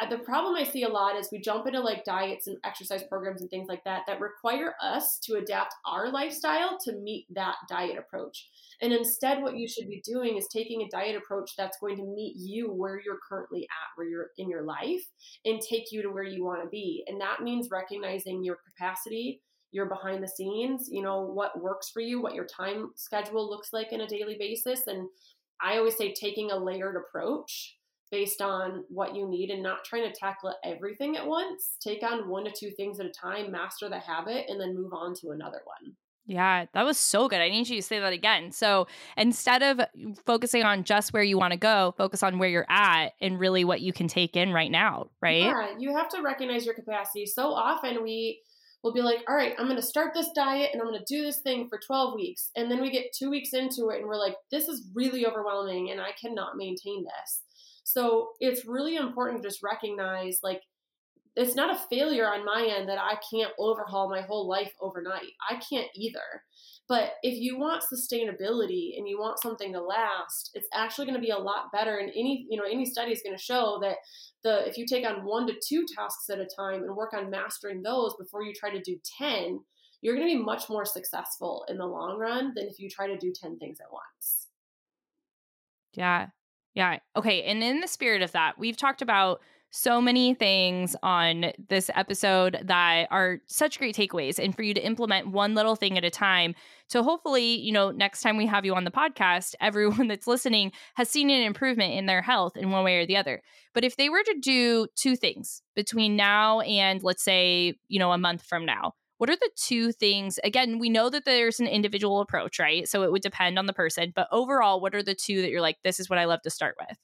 [0.09, 3.41] the problem I see a lot is we jump into like diets and exercise programs
[3.41, 7.97] and things like that that require us to adapt our lifestyle to meet that diet
[7.97, 8.49] approach.
[8.81, 12.03] And instead, what you should be doing is taking a diet approach that's going to
[12.03, 15.03] meet you where you're currently at, where you're in your life,
[15.45, 17.03] and take you to where you want to be.
[17.07, 19.41] And that means recognizing your capacity,
[19.71, 23.71] your behind the scenes, you know, what works for you, what your time schedule looks
[23.71, 24.87] like in a daily basis.
[24.87, 25.07] And
[25.61, 27.75] I always say taking a layered approach
[28.11, 31.71] based on what you need and not trying to tackle everything at once.
[31.81, 34.93] Take on one to two things at a time, master the habit, and then move
[34.93, 35.95] on to another one.
[36.27, 37.39] Yeah, that was so good.
[37.39, 38.51] I need you to say that again.
[38.51, 38.87] So
[39.17, 39.81] instead of
[40.25, 43.63] focusing on just where you want to go, focus on where you're at and really
[43.63, 45.43] what you can take in right now, right?
[45.43, 47.25] Yeah, you have to recognize your capacity.
[47.25, 48.41] So often we
[48.83, 51.13] will be like, all right, I'm going to start this diet and I'm going to
[51.13, 52.49] do this thing for 12 weeks.
[52.55, 55.91] And then we get two weeks into it and we're like, this is really overwhelming
[55.91, 57.41] and I cannot maintain this.
[57.93, 60.61] So it's really important to just recognize like
[61.35, 65.31] it's not a failure on my end that I can't overhaul my whole life overnight.
[65.49, 66.43] I can't either.
[66.89, 71.25] But if you want sustainability and you want something to last, it's actually going to
[71.25, 71.97] be a lot better.
[71.97, 73.97] And any, you know, any study is going to show that
[74.43, 77.29] the if you take on one to two tasks at a time and work on
[77.29, 79.59] mastering those before you try to do 10,
[80.01, 83.07] you're going to be much more successful in the long run than if you try
[83.07, 84.47] to do 10 things at once.
[85.93, 86.27] Yeah.
[86.73, 86.99] Yeah.
[87.15, 87.43] Okay.
[87.43, 89.41] And in the spirit of that, we've talked about
[89.71, 94.85] so many things on this episode that are such great takeaways and for you to
[94.85, 96.53] implement one little thing at a time
[96.87, 100.73] so hopefully you know next time we have you on the podcast everyone that's listening
[100.95, 103.41] has seen an improvement in their health in one way or the other
[103.73, 108.11] but if they were to do two things between now and let's say you know
[108.11, 111.67] a month from now what are the two things again we know that there's an
[111.67, 112.87] individual approach right?
[112.87, 115.61] So it would depend on the person but overall what are the two that you're
[115.61, 116.97] like this is what i love to start with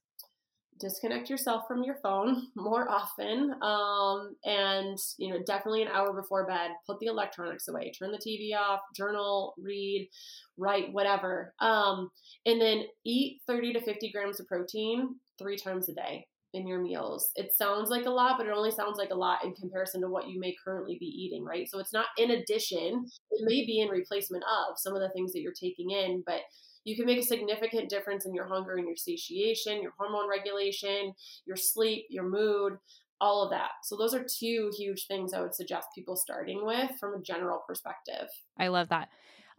[0.79, 6.47] disconnect yourself from your phone more often um, and you know definitely an hour before
[6.47, 10.09] bed put the electronics away turn the tv off journal read
[10.57, 12.09] write whatever um,
[12.47, 16.25] and then eat 30 to 50 grams of protein three times a day
[16.57, 19.43] in your meals it sounds like a lot but it only sounds like a lot
[19.43, 23.05] in comparison to what you may currently be eating right so it's not in addition
[23.31, 26.41] it may be in replacement of some of the things that you're taking in but
[26.87, 31.13] you can make a significant difference in your hunger and your satiation, your hormone regulation,
[31.45, 32.77] your sleep, your mood,
[33.19, 33.71] all of that.
[33.83, 37.61] So those are two huge things I would suggest people starting with from a general
[37.67, 38.29] perspective.
[38.57, 39.09] I love that.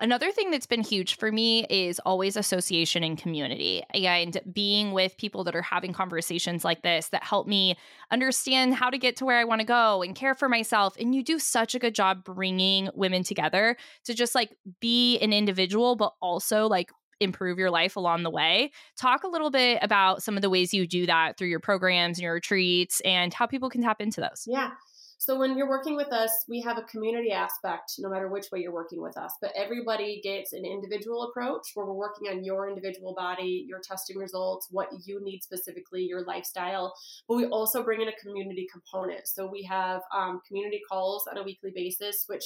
[0.01, 5.17] Another thing that's been huge for me is always association and community and being with
[5.17, 7.77] people that are having conversations like this that help me
[8.13, 10.97] understand how to get to where I want to go and care for myself.
[11.01, 15.33] And you do such a good job bringing women together to just like be an
[15.33, 18.71] individual, but also like improve your life along the way.
[18.97, 22.19] Talk a little bit about some of the ways you do that through your programs
[22.19, 24.45] and your retreats and how people can tap into those.
[24.47, 24.71] Yeah.
[25.21, 28.61] So when you're working with us, we have a community aspect no matter which way
[28.61, 32.69] you're working with us, but everybody gets an individual approach where we're working on your
[32.69, 36.95] individual body, your testing results, what you need specifically, your lifestyle.
[37.27, 39.27] But we also bring in a community component.
[39.27, 42.45] So we have um, community calls on a weekly basis, which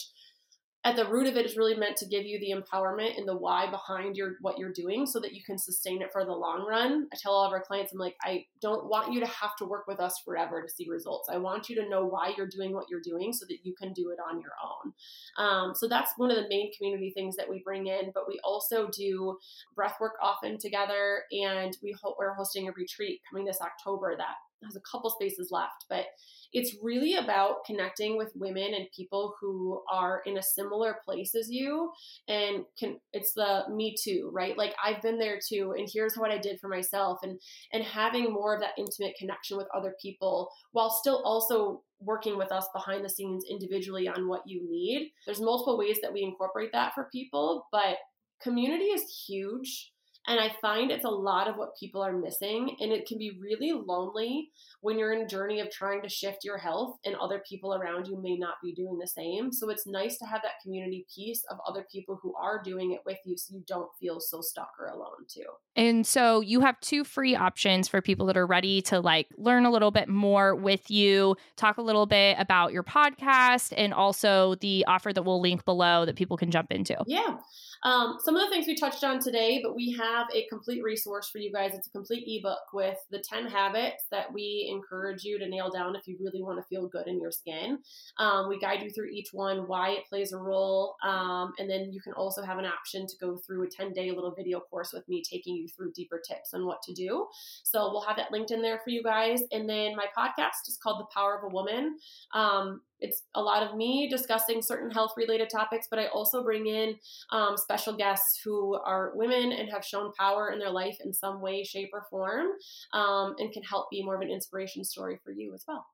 [0.84, 3.36] at the root of it is really meant to give you the empowerment and the
[3.36, 6.66] why behind your what you're doing so that you can sustain it for the long
[6.68, 7.06] run.
[7.12, 9.64] I tell all of our clients, I'm like, I don't want you to have to
[9.64, 11.28] work with us forever to see results.
[11.32, 13.92] I want you to know why you're doing what you're doing so that you can
[13.92, 14.92] do it on your own.
[15.38, 18.10] Um, so that's one of the main community things that we bring in.
[18.12, 19.38] But we also do
[19.76, 24.34] breath work often together, and we ho- we're hosting a retreat coming this October that
[24.64, 26.06] has a couple spaces left, but
[26.52, 31.48] it's really about connecting with women and people who are in a similar place as
[31.50, 31.90] you
[32.28, 34.56] and can it's the me too right?
[34.56, 37.40] Like i've been there too and here's what i did for myself and
[37.72, 42.52] and having more of that intimate connection with other people while still also working with
[42.52, 45.12] us behind the scenes individually on what you need.
[45.24, 47.96] There's multiple ways that we incorporate that for people but
[48.42, 49.91] community is huge
[50.26, 52.76] and I find it's a lot of what people are missing.
[52.80, 54.50] And it can be really lonely
[54.80, 58.06] when you're in a journey of trying to shift your health and other people around
[58.06, 59.52] you may not be doing the same.
[59.52, 63.00] So it's nice to have that community piece of other people who are doing it
[63.04, 65.42] with you so you don't feel so stuck or alone too.
[65.74, 69.64] And so you have two free options for people that are ready to like learn
[69.64, 74.54] a little bit more with you, talk a little bit about your podcast, and also
[74.56, 76.96] the offer that we'll link below that people can jump into.
[77.06, 77.38] Yeah.
[77.84, 81.28] Um, some of the things we touched on today, but we have a complete resource
[81.30, 81.72] for you guys.
[81.74, 85.96] It's a complete ebook with the 10 habits that we encourage you to nail down
[85.96, 87.78] if you really want to feel good in your skin.
[88.18, 91.92] Um, we guide you through each one, why it plays a role, um, and then
[91.92, 94.92] you can also have an option to go through a 10 day little video course
[94.92, 97.26] with me taking you through deeper tips on what to do.
[97.62, 99.40] So we'll have that linked in there for you guys.
[99.52, 101.96] And then my podcast is called The Power of a Woman.
[102.34, 106.66] Um, it's a lot of me discussing certain health related topics, but I also bring
[106.66, 106.96] in
[107.30, 111.40] um, special guests who are women and have shown power in their life in some
[111.40, 112.46] way, shape, or form
[112.92, 115.84] um, and can help be more of an inspiration story for you as well.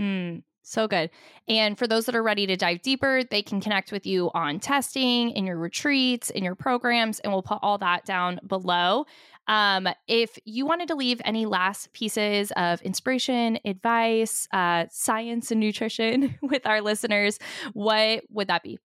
[0.00, 1.10] Mm, so good.
[1.48, 4.60] And for those that are ready to dive deeper, they can connect with you on
[4.60, 9.06] testing, in your retreats, in your programs, and we'll put all that down below.
[9.48, 15.60] Um, if you wanted to leave any last pieces of inspiration, advice, uh, science, and
[15.60, 17.38] nutrition with our listeners,
[17.72, 18.78] what would that be?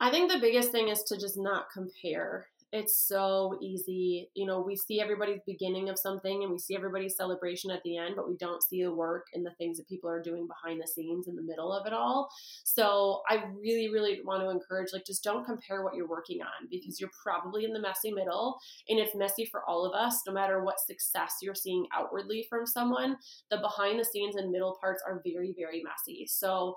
[0.00, 4.28] I think the biggest thing is to just not compare it's so easy.
[4.34, 7.96] You know, we see everybody's beginning of something and we see everybody's celebration at the
[7.96, 10.82] end, but we don't see the work and the things that people are doing behind
[10.82, 12.28] the scenes in the middle of it all.
[12.64, 16.68] So I really, really want to encourage like, just don't compare what you're working on
[16.68, 18.58] because you're probably in the messy middle
[18.88, 22.66] and it's messy for all of us, no matter what success you're seeing outwardly from
[22.66, 23.16] someone.
[23.52, 26.26] The behind the scenes and middle parts are very, very messy.
[26.28, 26.74] So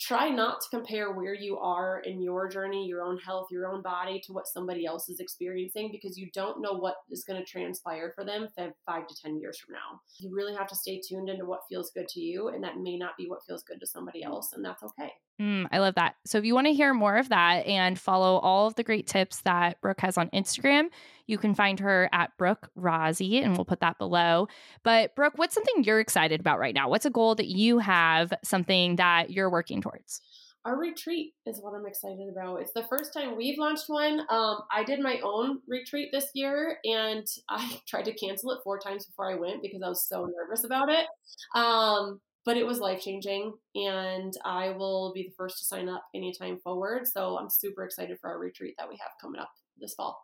[0.00, 3.82] try not to compare where you are in your journey, your own health, your own
[3.82, 7.50] body to what somebody else is experiencing because you don't know what is going to
[7.50, 8.48] transpire for them
[8.84, 10.00] five to 10 years from now.
[10.18, 12.96] You really have to stay tuned into what feels good to you, and that may
[12.96, 14.26] not be what feels good to somebody mm.
[14.26, 15.12] else, and that's okay.
[15.40, 16.16] Mm, I love that.
[16.24, 19.06] So if you want to hear more of that and follow all of the great
[19.06, 20.88] tips that Brooke has on Instagram,
[21.26, 24.48] you can find her at Brooke Rozzi, and we'll put that below.
[24.82, 26.88] But Brooke, what's something you're excited about right now?
[26.88, 30.22] What's a goal that you have, something that you're working towards?
[30.64, 32.56] Our retreat is what I'm excited about.
[32.56, 34.20] It's the first time we've launched one.
[34.28, 38.78] Um, I did my own retreat this year, and I tried to cancel it four
[38.78, 41.06] times before I went because I was so nervous about it.
[41.54, 46.04] Um, but it was life changing and I will be the first to sign up
[46.14, 47.06] anytime forward.
[47.06, 50.22] So I'm super excited for our retreat that we have coming up this fall.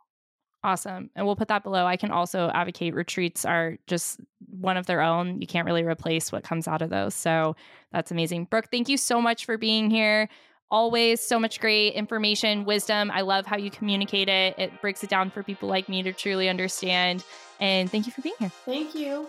[0.64, 1.10] Awesome.
[1.16, 1.84] And we'll put that below.
[1.84, 5.40] I can also advocate retreats are just one of their own.
[5.40, 7.16] You can't really replace what comes out of those.
[7.16, 7.56] So
[7.90, 8.44] that's amazing.
[8.44, 10.28] Brooke, thank you so much for being here.
[10.70, 13.10] Always so much great information, wisdom.
[13.10, 14.54] I love how you communicate it.
[14.56, 17.24] It breaks it down for people like me to truly understand.
[17.58, 18.52] And thank you for being here.
[18.64, 19.28] Thank you.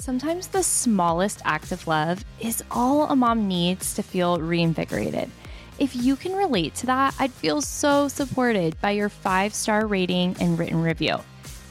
[0.00, 5.30] Sometimes the smallest act of love is all a mom needs to feel reinvigorated.
[5.78, 10.36] If you can relate to that, I'd feel so supported by your five star rating
[10.40, 11.16] and written review.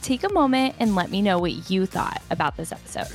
[0.02, 3.08] Take a moment and let me know what you thought about this episode.